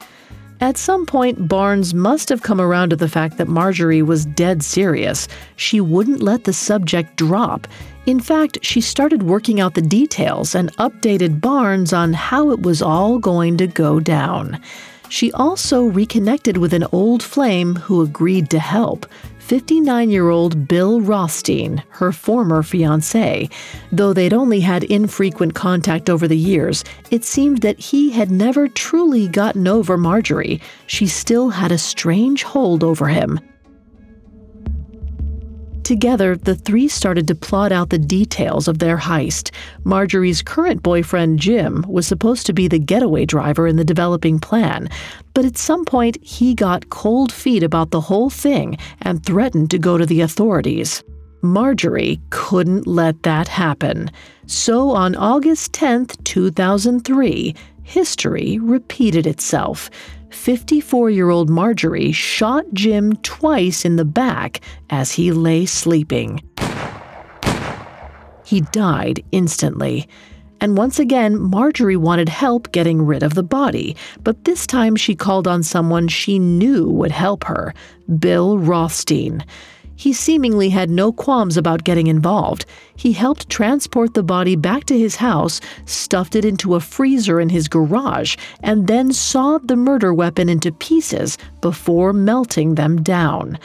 At 0.60 0.78
some 0.78 1.04
point, 1.04 1.48
Barnes 1.48 1.92
must 1.92 2.28
have 2.28 2.42
come 2.42 2.60
around 2.60 2.90
to 2.90 2.96
the 2.96 3.08
fact 3.08 3.38
that 3.38 3.48
Marjorie 3.48 4.02
was 4.02 4.24
dead 4.24 4.62
serious. 4.62 5.28
She 5.56 5.80
wouldn't 5.80 6.22
let 6.22 6.44
the 6.44 6.52
subject 6.52 7.16
drop. 7.16 7.66
In 8.06 8.20
fact, 8.20 8.58
she 8.62 8.80
started 8.80 9.22
working 9.22 9.60
out 9.60 9.74
the 9.74 9.82
details 9.82 10.54
and 10.54 10.74
updated 10.76 11.40
Barnes 11.40 11.92
on 11.92 12.12
how 12.12 12.50
it 12.50 12.62
was 12.62 12.80
all 12.80 13.18
going 13.18 13.56
to 13.58 13.66
go 13.66 14.00
down. 14.00 14.60
She 15.08 15.32
also 15.32 15.84
reconnected 15.84 16.56
with 16.56 16.72
an 16.72 16.86
old 16.92 17.22
flame 17.22 17.76
who 17.76 18.02
agreed 18.02 18.48
to 18.50 18.58
help. 18.58 19.06
59 19.44 20.08
year 20.08 20.30
old 20.30 20.66
Bill 20.66 21.02
Rothstein, 21.02 21.82
her 21.90 22.12
former 22.12 22.62
fiance. 22.62 23.50
Though 23.92 24.14
they'd 24.14 24.32
only 24.32 24.60
had 24.60 24.84
infrequent 24.84 25.54
contact 25.54 26.08
over 26.08 26.26
the 26.26 26.36
years, 26.36 26.82
it 27.10 27.24
seemed 27.24 27.58
that 27.58 27.78
he 27.78 28.10
had 28.10 28.30
never 28.30 28.68
truly 28.68 29.28
gotten 29.28 29.68
over 29.68 29.98
Marjorie. 29.98 30.62
She 30.86 31.06
still 31.06 31.50
had 31.50 31.72
a 31.72 31.76
strange 31.76 32.42
hold 32.42 32.82
over 32.82 33.08
him. 33.08 33.38
Together, 35.84 36.34
the 36.34 36.54
three 36.54 36.88
started 36.88 37.28
to 37.28 37.34
plot 37.34 37.70
out 37.70 37.90
the 37.90 37.98
details 37.98 38.68
of 38.68 38.78
their 38.78 38.96
heist. 38.96 39.50
Marjorie's 39.84 40.40
current 40.40 40.82
boyfriend, 40.82 41.38
Jim, 41.38 41.84
was 41.86 42.06
supposed 42.06 42.46
to 42.46 42.54
be 42.54 42.66
the 42.66 42.78
getaway 42.78 43.26
driver 43.26 43.66
in 43.66 43.76
the 43.76 43.84
developing 43.84 44.38
plan, 44.40 44.88
but 45.34 45.44
at 45.44 45.58
some 45.58 45.84
point 45.84 46.16
he 46.22 46.54
got 46.54 46.88
cold 46.88 47.30
feet 47.30 47.62
about 47.62 47.90
the 47.90 48.00
whole 48.00 48.30
thing 48.30 48.78
and 49.02 49.24
threatened 49.26 49.70
to 49.70 49.78
go 49.78 49.98
to 49.98 50.06
the 50.06 50.22
authorities. 50.22 51.04
Marjorie 51.42 52.18
couldn't 52.30 52.86
let 52.86 53.22
that 53.22 53.46
happen. 53.46 54.10
So 54.46 54.90
on 54.92 55.14
August 55.14 55.74
10, 55.74 56.06
2003, 56.24 57.54
history 57.82 58.58
repeated 58.58 59.26
itself. 59.26 59.90
54 60.34 61.10
year 61.10 61.30
old 61.30 61.48
Marjorie 61.48 62.12
shot 62.12 62.64
Jim 62.74 63.16
twice 63.16 63.84
in 63.84 63.96
the 63.96 64.04
back 64.04 64.60
as 64.90 65.12
he 65.12 65.32
lay 65.32 65.64
sleeping. 65.64 66.42
He 68.44 68.60
died 68.60 69.24
instantly. 69.32 70.08
And 70.60 70.76
once 70.76 70.98
again, 70.98 71.40
Marjorie 71.40 71.96
wanted 71.96 72.28
help 72.28 72.72
getting 72.72 73.02
rid 73.02 73.22
of 73.22 73.34
the 73.34 73.42
body, 73.42 73.96
but 74.22 74.44
this 74.44 74.66
time 74.66 74.96
she 74.96 75.14
called 75.14 75.46
on 75.46 75.62
someone 75.62 76.08
she 76.08 76.38
knew 76.38 76.88
would 76.90 77.10
help 77.10 77.44
her 77.44 77.74
Bill 78.18 78.58
Rothstein. 78.58 79.44
He 79.96 80.12
seemingly 80.12 80.70
had 80.70 80.90
no 80.90 81.12
qualms 81.12 81.56
about 81.56 81.84
getting 81.84 82.08
involved. 82.08 82.66
He 82.96 83.12
helped 83.12 83.48
transport 83.48 84.14
the 84.14 84.22
body 84.22 84.56
back 84.56 84.84
to 84.84 84.98
his 84.98 85.16
house, 85.16 85.60
stuffed 85.86 86.34
it 86.34 86.44
into 86.44 86.74
a 86.74 86.80
freezer 86.80 87.40
in 87.40 87.48
his 87.48 87.68
garage, 87.68 88.36
and 88.62 88.86
then 88.86 89.12
sawed 89.12 89.68
the 89.68 89.76
murder 89.76 90.12
weapon 90.12 90.48
into 90.48 90.72
pieces 90.72 91.38
before 91.60 92.12
melting 92.12 92.74
them 92.74 93.02
down. 93.02 93.58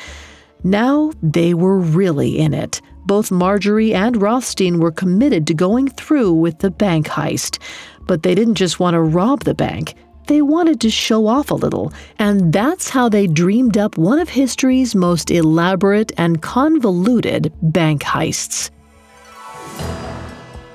Now 0.64 1.12
they 1.24 1.54
were 1.54 1.80
really 1.80 2.38
in 2.38 2.54
it. 2.54 2.82
Both 3.06 3.32
Marjorie 3.32 3.94
and 3.94 4.22
Rothstein 4.22 4.80
were 4.80 4.92
committed 4.92 5.48
to 5.48 5.54
going 5.54 5.88
through 5.88 6.34
with 6.34 6.60
the 6.60 6.70
bank 6.70 7.08
heist. 7.08 7.60
But 8.02 8.24
they 8.24 8.36
didn't 8.36 8.56
just 8.56 8.80
want 8.80 8.94
to 8.94 9.02
rob 9.02 9.44
the 9.44 9.54
bank, 9.54 9.96
they 10.30 10.44
wanted 10.44 10.80
to 10.80 10.92
show 10.92 11.26
off 11.26 11.50
a 11.50 11.56
little, 11.56 11.92
and 12.20 12.54
that's 12.54 12.90
how 12.90 13.10
they 13.10 13.26
dreamed 13.26 13.80
up 13.80 13.98
one 13.98 14.20
of 14.20 14.30
history's 14.30 14.94
most 14.94 15.32
elaborate 15.32 16.12
and 16.18 16.40
convoluted 16.40 17.52
bank 17.64 18.04
heists. 18.04 18.70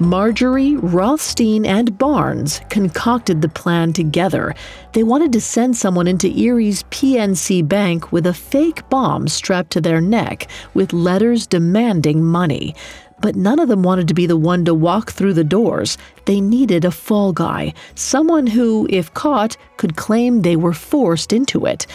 Marjorie, 0.00 0.74
Rothstein, 0.74 1.64
and 1.64 1.96
Barnes 1.96 2.60
concocted 2.68 3.42
the 3.42 3.48
plan 3.48 3.92
together. 3.92 4.52
They 4.92 5.04
wanted 5.04 5.32
to 5.34 5.40
send 5.40 5.76
someone 5.76 6.08
into 6.08 6.28
Erie's 6.36 6.82
PNC 6.84 7.66
Bank 7.68 8.10
with 8.10 8.26
a 8.26 8.34
fake 8.34 8.88
bomb 8.90 9.28
strapped 9.28 9.70
to 9.70 9.80
their 9.80 10.00
neck 10.00 10.48
with 10.74 10.92
letters 10.92 11.46
demanding 11.46 12.24
money 12.24 12.74
but 13.24 13.36
none 13.36 13.58
of 13.58 13.68
them 13.68 13.82
wanted 13.82 14.06
to 14.06 14.12
be 14.12 14.26
the 14.26 14.36
one 14.36 14.66
to 14.66 14.74
walk 14.74 15.10
through 15.10 15.32
the 15.32 15.42
doors. 15.42 15.96
They 16.26 16.42
needed 16.42 16.84
a 16.84 16.90
fall 16.90 17.32
guy, 17.32 17.72
someone 17.94 18.46
who, 18.46 18.86
if 18.90 19.14
caught, 19.14 19.56
could 19.78 19.96
claim 19.96 20.42
they 20.42 20.56
were 20.56 20.74
forced 20.74 21.32
into 21.32 21.64
it. 21.64 21.86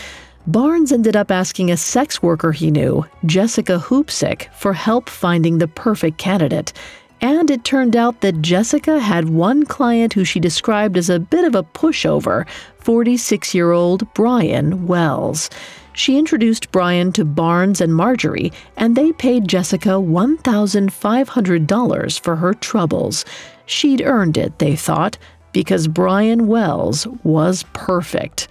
Barnes 0.48 0.92
ended 0.92 1.16
up 1.16 1.30
asking 1.30 1.70
a 1.70 1.78
sex 1.78 2.24
worker 2.24 2.52
he 2.52 2.72
knew, 2.72 3.06
Jessica 3.28 3.78
Hoopsick, 3.78 4.52
for 4.56 4.74
help 4.74 5.08
finding 5.08 5.60
the 5.60 5.68
perfect 5.68 6.18
candidate. 6.18 6.74
And 7.22 7.52
it 7.52 7.64
turned 7.64 7.96
out 7.96 8.22
that 8.22 8.42
Jessica 8.42 9.00
had 9.00 9.30
one 9.30 9.66
client 9.66 10.14
who 10.14 10.26
she 10.26 10.40
described 10.40 10.98
as 10.98 11.12
a 11.12 11.20
bit 11.20 11.46
of 11.46 11.54
a 11.54 11.62
pushover 11.62 12.48
46 12.80 13.54
year 13.54 13.72
old 13.72 14.12
Brian 14.16 14.88
Wells. 14.88 15.52
She 16.00 16.18
introduced 16.18 16.72
Brian 16.72 17.12
to 17.12 17.26
Barnes 17.26 17.82
and 17.82 17.94
Marjorie, 17.94 18.54
and 18.78 18.96
they 18.96 19.12
paid 19.12 19.50
Jessica 19.50 19.90
$1,500 19.90 22.20
for 22.22 22.38
her 22.38 22.54
troubles. 22.54 23.26
She'd 23.66 24.02
earned 24.02 24.38
it, 24.38 24.60
they 24.60 24.78
thought, 24.78 25.18
because 25.52 25.90
Brian 25.90 26.48
Wells 26.48 27.06
was 27.26 27.66
perfect. 27.74 28.48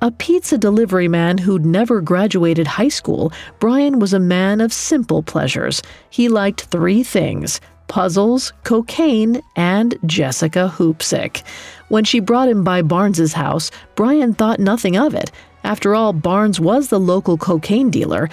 A 0.00 0.10
pizza 0.10 0.58
delivery 0.58 1.06
man 1.06 1.38
who'd 1.38 1.64
never 1.64 2.00
graduated 2.00 2.66
high 2.66 2.88
school, 2.88 3.32
Brian 3.60 4.00
was 4.00 4.12
a 4.12 4.18
man 4.18 4.60
of 4.60 4.72
simple 4.72 5.22
pleasures. 5.22 5.84
He 6.10 6.28
liked 6.28 6.62
three 6.62 7.04
things 7.04 7.60
puzzles, 7.86 8.52
cocaine, 8.64 9.40
and 9.54 9.96
Jessica 10.04 10.74
Hoopsick. 10.76 11.44
When 11.90 12.02
she 12.02 12.18
brought 12.18 12.48
him 12.48 12.64
by 12.64 12.82
Barnes's 12.82 13.34
house, 13.34 13.70
Brian 13.94 14.34
thought 14.34 14.58
nothing 14.58 14.96
of 14.96 15.14
it. 15.14 15.30
After 15.64 15.94
all, 15.94 16.12
Barnes 16.12 16.58
was 16.58 16.88
the 16.88 17.00
local 17.00 17.38
cocaine 17.38 17.90
dealer. 17.90 18.28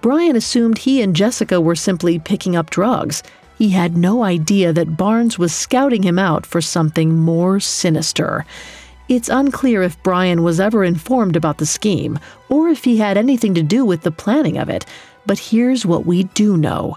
Brian 0.00 0.36
assumed 0.36 0.78
he 0.78 1.02
and 1.02 1.14
Jessica 1.14 1.60
were 1.60 1.74
simply 1.74 2.18
picking 2.18 2.54
up 2.54 2.70
drugs. 2.70 3.22
He 3.58 3.70
had 3.70 3.96
no 3.96 4.22
idea 4.22 4.72
that 4.72 4.96
Barnes 4.96 5.38
was 5.38 5.52
scouting 5.52 6.04
him 6.04 6.18
out 6.18 6.46
for 6.46 6.60
something 6.60 7.16
more 7.16 7.58
sinister. 7.58 8.46
It's 9.08 9.28
unclear 9.28 9.82
if 9.82 10.00
Brian 10.02 10.42
was 10.42 10.60
ever 10.60 10.84
informed 10.84 11.34
about 11.34 11.58
the 11.58 11.66
scheme, 11.66 12.18
or 12.48 12.68
if 12.68 12.84
he 12.84 12.98
had 12.98 13.16
anything 13.16 13.54
to 13.54 13.62
do 13.62 13.84
with 13.84 14.02
the 14.02 14.10
planning 14.10 14.58
of 14.58 14.68
it, 14.68 14.84
but 15.26 15.38
here's 15.38 15.84
what 15.84 16.06
we 16.06 16.24
do 16.24 16.56
know. 16.56 16.94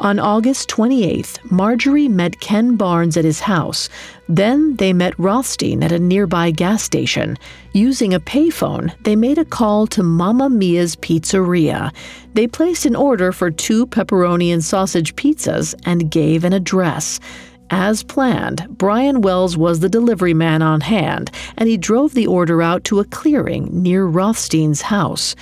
On 0.00 0.18
August 0.18 0.70
28th, 0.70 1.50
Marjorie 1.50 2.08
met 2.08 2.40
Ken 2.40 2.74
Barnes 2.74 3.18
at 3.18 3.24
his 3.26 3.40
house. 3.40 3.90
Then 4.30 4.76
they 4.76 4.94
met 4.94 5.18
Rothstein 5.18 5.82
at 5.82 5.92
a 5.92 5.98
nearby 5.98 6.52
gas 6.52 6.82
station. 6.82 7.36
Using 7.74 8.14
a 8.14 8.20
payphone, 8.20 8.94
they 9.02 9.14
made 9.14 9.36
a 9.36 9.44
call 9.44 9.86
to 9.88 10.02
Mamma 10.02 10.48
Mia's 10.48 10.96
Pizzeria. 10.96 11.92
They 12.32 12.46
placed 12.46 12.86
an 12.86 12.96
order 12.96 13.30
for 13.30 13.50
two 13.50 13.86
pepperoni 13.86 14.50
and 14.50 14.64
sausage 14.64 15.14
pizzas 15.16 15.74
and 15.84 16.10
gave 16.10 16.44
an 16.44 16.54
address. 16.54 17.20
As 17.68 18.02
planned, 18.02 18.66
Brian 18.70 19.20
Wells 19.20 19.58
was 19.58 19.80
the 19.80 19.90
delivery 19.90 20.32
man 20.32 20.62
on 20.62 20.80
hand, 20.80 21.30
and 21.58 21.68
he 21.68 21.76
drove 21.76 22.14
the 22.14 22.26
order 22.26 22.62
out 22.62 22.84
to 22.84 23.00
a 23.00 23.04
clearing 23.04 23.68
near 23.82 24.06
Rothstein's 24.06 24.80
house. 24.80 25.36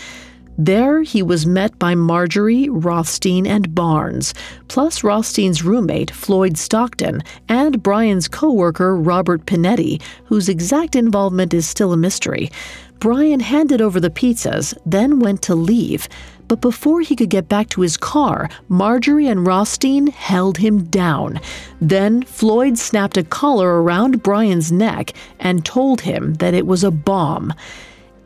There, 0.61 1.03
he 1.03 1.23
was 1.23 1.47
met 1.47 1.79
by 1.79 1.95
Marjorie, 1.95 2.69
Rothstein, 2.69 3.47
and 3.47 3.77
Barnes, 3.77 4.35
plus 4.67 5.05
Rothstein's 5.05 5.63
roommate, 5.63 6.11
Floyd 6.11 6.59
Stockton, 6.59 7.23
and 7.49 7.81
Brian's 7.81 8.27
coworker, 8.27 8.97
Robert 8.97 9.47
Pinetti, 9.47 10.03
whose 10.25 10.49
exact 10.49 10.97
involvement 10.97 11.55
is 11.55 11.69
still 11.69 11.93
a 11.93 11.97
mystery. 11.97 12.51
Brian 12.99 13.39
handed 13.39 13.81
over 13.81 14.01
the 14.01 14.11
pizzas, 14.11 14.77
then 14.85 15.21
went 15.21 15.43
to 15.43 15.55
leave. 15.55 16.09
But 16.49 16.61
before 16.61 17.03
he 17.03 17.15
could 17.15 17.31
get 17.31 17.49
back 17.49 17.69
to 17.71 17.83
his 17.83 17.97
car, 17.97 18.51
Marjorie 18.69 19.29
and 19.29 19.47
Rothstein 19.47 20.09
held 20.09 20.59
him 20.59 20.87
down. 20.87 21.39
Then 21.81 22.25
Floyd 22.25 22.79
snapped 22.79 23.17
a 23.17 23.23
collar 23.23 23.81
around 23.81 24.25
Brian's 24.25 24.73
neck 24.73 25.13
and 25.39 25.65
told 25.65 26.01
him 26.01 26.35
that 26.35 26.55
it 26.55 26.67
was 26.67 26.83
a 26.83 26.91
bomb. 26.91 27.55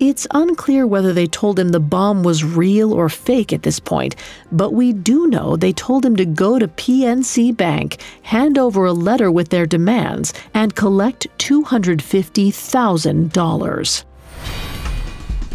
It's 0.04 0.26
unclear 0.32 0.84
whether 0.84 1.12
they 1.12 1.28
told 1.28 1.60
him 1.60 1.68
the 1.68 1.78
bomb 1.78 2.24
was 2.24 2.42
real 2.42 2.92
or 2.92 3.08
fake 3.08 3.52
at 3.52 3.62
this 3.62 3.78
point, 3.78 4.16
but 4.50 4.72
we 4.72 4.92
do 4.92 5.28
know 5.28 5.54
they 5.54 5.72
told 5.72 6.04
him 6.04 6.16
to 6.16 6.24
go 6.24 6.58
to 6.58 6.66
PNC 6.66 7.56
Bank, 7.56 7.98
hand 8.22 8.58
over 8.58 8.84
a 8.84 8.92
letter 8.92 9.30
with 9.30 9.50
their 9.50 9.64
demands, 9.64 10.34
and 10.54 10.74
collect 10.74 11.28
$250,000. 11.38 14.04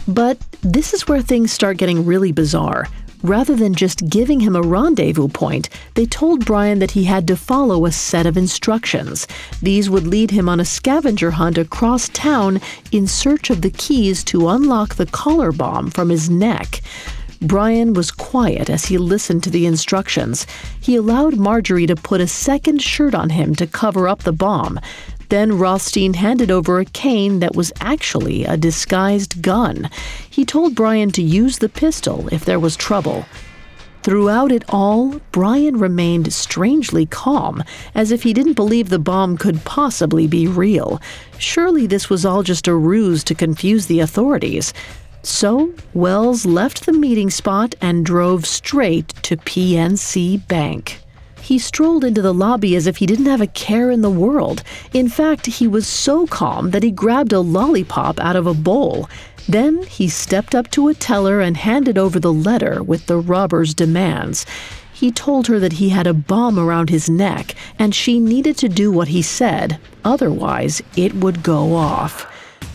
But 0.07 0.37
this 0.61 0.93
is 0.93 1.09
where 1.09 1.21
things 1.21 1.51
start 1.51 1.75
getting 1.75 2.05
really 2.05 2.31
bizarre. 2.31 2.87
Rather 3.27 3.57
than 3.57 3.75
just 3.75 4.09
giving 4.09 4.39
him 4.39 4.55
a 4.55 4.61
rendezvous 4.61 5.27
point, 5.27 5.67
they 5.95 6.05
told 6.05 6.45
Brian 6.45 6.79
that 6.79 6.91
he 6.91 7.03
had 7.03 7.27
to 7.27 7.35
follow 7.35 7.85
a 7.85 7.91
set 7.91 8.25
of 8.25 8.37
instructions. 8.37 9.27
These 9.61 9.89
would 9.89 10.07
lead 10.07 10.31
him 10.31 10.47
on 10.47 10.61
a 10.61 10.65
scavenger 10.65 11.31
hunt 11.31 11.57
across 11.57 12.07
town 12.07 12.61
in 12.93 13.05
search 13.05 13.49
of 13.49 13.63
the 13.63 13.69
keys 13.69 14.23
to 14.25 14.47
unlock 14.47 14.95
the 14.95 15.07
collar 15.07 15.51
bomb 15.51 15.91
from 15.91 16.07
his 16.07 16.29
neck. 16.29 16.79
Brian 17.41 17.93
was 17.93 18.11
quiet 18.11 18.69
as 18.69 18.85
he 18.85 18.97
listened 18.97 19.43
to 19.43 19.49
the 19.49 19.65
instructions. 19.65 20.47
He 20.79 20.95
allowed 20.95 21.35
Marjorie 21.35 21.85
to 21.87 21.97
put 21.97 22.21
a 22.21 22.27
second 22.27 22.81
shirt 22.81 23.13
on 23.13 23.31
him 23.31 23.55
to 23.55 23.67
cover 23.67 24.07
up 24.07 24.23
the 24.23 24.31
bomb. 24.31 24.79
Then 25.29 25.57
Rothstein 25.57 26.13
handed 26.13 26.51
over 26.51 26.79
a 26.79 26.85
cane 26.85 27.39
that 27.39 27.55
was 27.55 27.73
actually 27.81 28.45
a 28.45 28.55
disguised 28.57 29.41
gun. 29.41 29.89
He 30.29 30.45
told 30.45 30.75
Brian 30.75 31.11
to 31.11 31.21
use 31.21 31.57
the 31.57 31.69
pistol 31.69 32.29
if 32.31 32.45
there 32.45 32.59
was 32.59 32.75
trouble. 32.75 33.25
Throughout 34.03 34.53
it 34.53 34.63
all, 34.69 35.19
Brian 35.33 35.79
remained 35.79 36.31
strangely 36.31 37.05
calm, 37.05 37.61
as 37.93 38.09
if 38.11 38.23
he 38.23 38.31
didn't 38.31 38.53
believe 38.53 38.87
the 38.87 38.99
bomb 38.99 39.37
could 39.37 39.65
possibly 39.65 40.27
be 40.27 40.47
real. 40.47 41.01
Surely 41.37 41.87
this 41.87 42.09
was 42.09 42.25
all 42.25 42.41
just 42.41 42.69
a 42.69 42.73
ruse 42.73 43.21
to 43.25 43.35
confuse 43.35 43.87
the 43.87 43.99
authorities. 43.99 44.73
So, 45.23 45.73
Wells 45.93 46.45
left 46.45 46.85
the 46.85 46.93
meeting 46.93 47.29
spot 47.29 47.75
and 47.81 48.05
drove 48.05 48.45
straight 48.45 49.09
to 49.23 49.35
PNC 49.35 50.47
Bank. 50.47 51.01
He 51.47 51.59
strolled 51.59 52.03
into 52.03 52.21
the 52.21 52.33
lobby 52.33 52.75
as 52.75 52.87
if 52.87 52.97
he 52.97 53.05
didn't 53.05 53.27
have 53.27 53.39
a 53.39 53.47
care 53.47 53.89
in 53.89 54.01
the 54.01 54.09
world. 54.09 54.63
In 54.91 55.07
fact, 55.07 55.45
he 55.45 55.65
was 55.65 55.87
so 55.87 56.27
calm 56.27 56.71
that 56.71 56.83
he 56.83 56.91
grabbed 56.91 57.31
a 57.31 57.39
lollipop 57.39 58.19
out 58.19 58.35
of 58.35 58.45
a 58.45 58.53
bowl. 58.53 59.09
Then 59.47 59.83
he 59.83 60.09
stepped 60.09 60.53
up 60.53 60.69
to 60.71 60.89
a 60.89 60.93
teller 60.93 61.39
and 61.39 61.55
handed 61.55 61.97
over 61.97 62.19
the 62.19 62.33
letter 62.33 62.83
with 62.83 63.05
the 63.05 63.15
robber's 63.15 63.73
demands. 63.73 64.45
He 64.91 65.09
told 65.09 65.47
her 65.47 65.57
that 65.57 65.79
he 65.79 65.87
had 65.87 66.05
a 66.05 66.13
bomb 66.13 66.59
around 66.59 66.89
his 66.89 67.09
neck 67.09 67.55
and 67.79 67.95
she 67.95 68.19
needed 68.19 68.57
to 68.57 68.67
do 68.67 68.91
what 68.91 69.07
he 69.07 69.21
said, 69.21 69.79
otherwise, 70.03 70.81
it 70.97 71.15
would 71.15 71.43
go 71.43 71.75
off. 71.75 72.27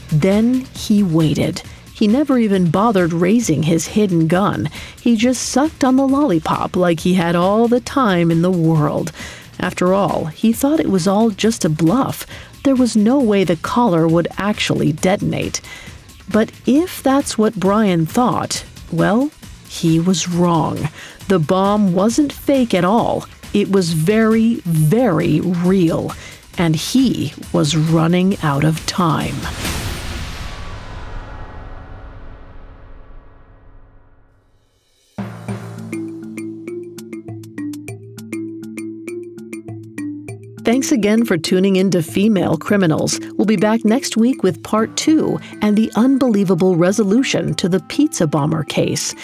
Then 0.08 0.64
he 0.74 1.02
waited. 1.02 1.60
He 1.94 2.08
never 2.08 2.38
even 2.38 2.70
bothered 2.70 3.12
raising 3.12 3.64
his 3.64 3.88
hidden 3.88 4.26
gun. 4.26 4.70
He 5.00 5.16
just 5.16 5.42
sucked 5.42 5.84
on 5.84 5.96
the 5.96 6.08
lollipop 6.08 6.74
like 6.76 7.00
he 7.00 7.14
had 7.14 7.36
all 7.36 7.68
the 7.68 7.80
time 7.80 8.30
in 8.30 8.42
the 8.42 8.50
world. 8.50 9.12
After 9.60 9.92
all, 9.94 10.26
he 10.26 10.52
thought 10.52 10.80
it 10.80 10.90
was 10.90 11.06
all 11.06 11.30
just 11.30 11.64
a 11.64 11.68
bluff. 11.68 12.26
There 12.64 12.74
was 12.74 12.96
no 12.96 13.20
way 13.20 13.44
the 13.44 13.56
collar 13.56 14.08
would 14.08 14.28
actually 14.36 14.92
detonate. 14.92 15.60
But 16.30 16.50
if 16.66 17.02
that's 17.02 17.36
what 17.36 17.60
Brian 17.60 18.06
thought, 18.06 18.64
well, 18.90 19.30
he 19.68 20.00
was 20.00 20.28
wrong. 20.28 20.88
The 21.28 21.38
bomb 21.38 21.92
wasn't 21.92 22.32
fake 22.32 22.74
at 22.74 22.84
all. 22.84 23.26
It 23.54 23.70
was 23.70 23.92
very, 23.92 24.56
very 24.64 25.40
real. 25.40 26.12
And 26.58 26.74
he 26.76 27.32
was 27.52 27.76
running 27.76 28.38
out 28.42 28.64
of 28.64 28.84
time. 28.86 29.36
Thanks 40.72 40.90
again 40.90 41.26
for 41.26 41.36
tuning 41.36 41.76
in 41.76 41.90
to 41.90 42.02
Female 42.02 42.56
Criminals. 42.56 43.20
We'll 43.36 43.44
be 43.44 43.56
back 43.56 43.84
next 43.84 44.16
week 44.16 44.42
with 44.42 44.62
part 44.62 44.96
two 44.96 45.38
and 45.60 45.76
the 45.76 45.92
unbelievable 45.96 46.76
resolution 46.76 47.52
to 47.56 47.68
the 47.68 47.80
pizza 47.80 48.26
bomber 48.26 48.64
case. 48.64 49.14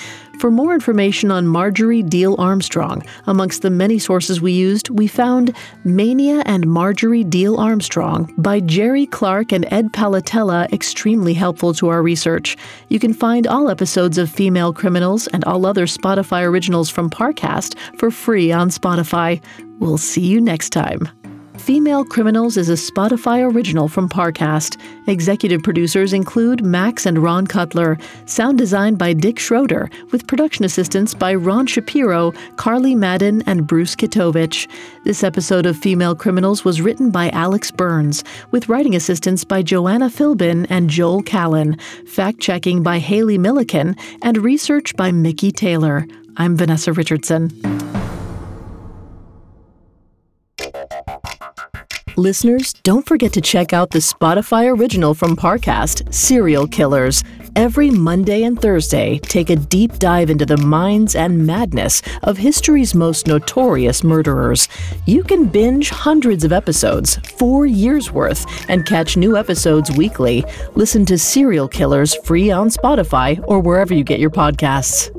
For 0.41 0.51
more 0.51 0.75
information 0.75 1.31
on 1.31 1.47
Marjorie 1.47 2.03
Diehl 2.03 2.39
Armstrong, 2.39 3.03
amongst 3.27 3.63
the 3.63 3.71
many 3.71 3.99
sources 3.99 4.43
we 4.43 4.53
used, 4.53 4.91
we 4.91 5.07
found 5.07 5.57
Mania 5.85 6.43
and 6.45 6.67
Marjorie 6.67 7.25
Diehl 7.25 7.59
Armstrong 7.59 8.31
by 8.37 8.61
Jerry 8.61 9.07
Clark 9.07 9.51
and 9.51 9.67
Ed 9.71 9.95
Palattella 9.95 10.71
extremely 10.71 11.33
helpful 11.33 11.73
to 11.75 11.89
our 11.89 12.03
research. 12.03 12.59
You 12.89 12.99
can 12.99 13.15
find 13.15 13.47
all 13.47 13.71
episodes 13.71 14.19
of 14.19 14.29
Female 14.29 14.75
Criminals 14.75 15.29
and 15.29 15.47
all 15.47 15.65
other 15.65 15.87
Spotify 15.87 16.45
originals 16.45 16.91
from 16.91 17.09
Parcast 17.09 17.75
for 17.99 18.11
free 18.11 18.53
on 18.53 18.69
Spotify. 18.69 19.43
We'll 19.79 19.97
see 19.97 20.27
you 20.27 20.43
next 20.43 20.71
time. 20.71 21.09
Female 21.59 22.05
Criminals 22.05 22.57
is 22.57 22.69
a 22.69 22.73
Spotify 22.73 23.43
original 23.53 23.89
from 23.89 24.09
Parcast. 24.09 24.81
Executive 25.07 25.63
producers 25.63 26.13
include 26.13 26.65
Max 26.65 27.05
and 27.05 27.19
Ron 27.19 27.47
Cutler. 27.47 27.99
Sound 28.27 28.57
design 28.57 28.95
by 28.95 29.13
Dick 29.13 29.39
Schroeder, 29.39 29.91
with 30.11 30.27
production 30.27 30.65
assistance 30.65 31.15
by 31.15 31.35
Ron 31.35 31.67
Shapiro, 31.67 32.33
Carly 32.57 32.95
Madden, 32.95 33.43
and 33.47 33.67
Bruce 33.67 33.95
Kitovich. 33.97 34.69
This 35.05 35.23
episode 35.23 35.67
of 35.67 35.77
Female 35.77 36.15
Criminals 36.15 36.65
was 36.65 36.81
written 36.81 37.11
by 37.11 37.29
Alex 37.31 37.71
Burns, 37.71 38.25
with 38.51 38.69
writing 38.69 38.95
assistance 38.95 39.45
by 39.45 39.63
Joanna 39.63 40.09
Philbin 40.09 40.67
and 40.71 40.89
Joel 40.89 41.23
Callan, 41.23 41.77
fact 42.07 42.41
checking 42.41 42.83
by 42.83 42.99
Haley 42.99 43.37
Milliken, 43.37 43.97
and 44.23 44.39
research 44.39 44.97
by 44.97 45.13
Mickey 45.13 45.53
Taylor. 45.53 46.07
I'm 46.37 46.57
Vanessa 46.57 46.93
Richardson. 46.93 47.51
Listeners, 52.19 52.73
don't 52.83 53.07
forget 53.07 53.33
to 53.35 53.41
check 53.41 53.73
out 53.73 53.91
the 53.91 54.01
Spotify 54.01 54.77
original 54.77 55.15
from 55.15 55.37
Parcast, 55.37 56.13
Serial 56.13 56.67
Killers. 56.67 57.23
Every 57.55 57.91
Monday 57.91 58.43
and 58.43 58.61
Thursday, 58.61 59.21
take 59.21 59.51
a 59.51 59.55
deep 59.55 60.01
dive 60.01 60.29
into 60.29 60.45
the 60.45 60.57
minds 60.57 61.15
and 61.15 61.47
madness 61.47 62.03
of 62.25 62.37
history's 62.37 62.93
most 62.93 63.29
notorious 63.29 64.03
murderers. 64.03 64.69
You 65.07 65.23
can 65.23 65.47
binge 65.47 65.91
hundreds 65.91 66.43
of 66.43 66.53
episodes, 66.53 67.19
four 67.39 67.67
years 67.67 68.11
worth, 68.11 68.69
and 68.69 68.85
catch 68.85 69.17
new 69.17 69.37
episodes 69.37 69.93
weekly. 69.93 70.45
Listen 70.75 71.07
to 71.07 71.19
Serial 71.19 71.69
Killers 71.69 72.17
free 72.25 72.51
on 72.51 72.69
Spotify 72.69 73.41
or 73.47 73.61
wherever 73.61 73.95
you 73.95 74.03
get 74.03 74.19
your 74.19 74.31
podcasts. 74.31 75.15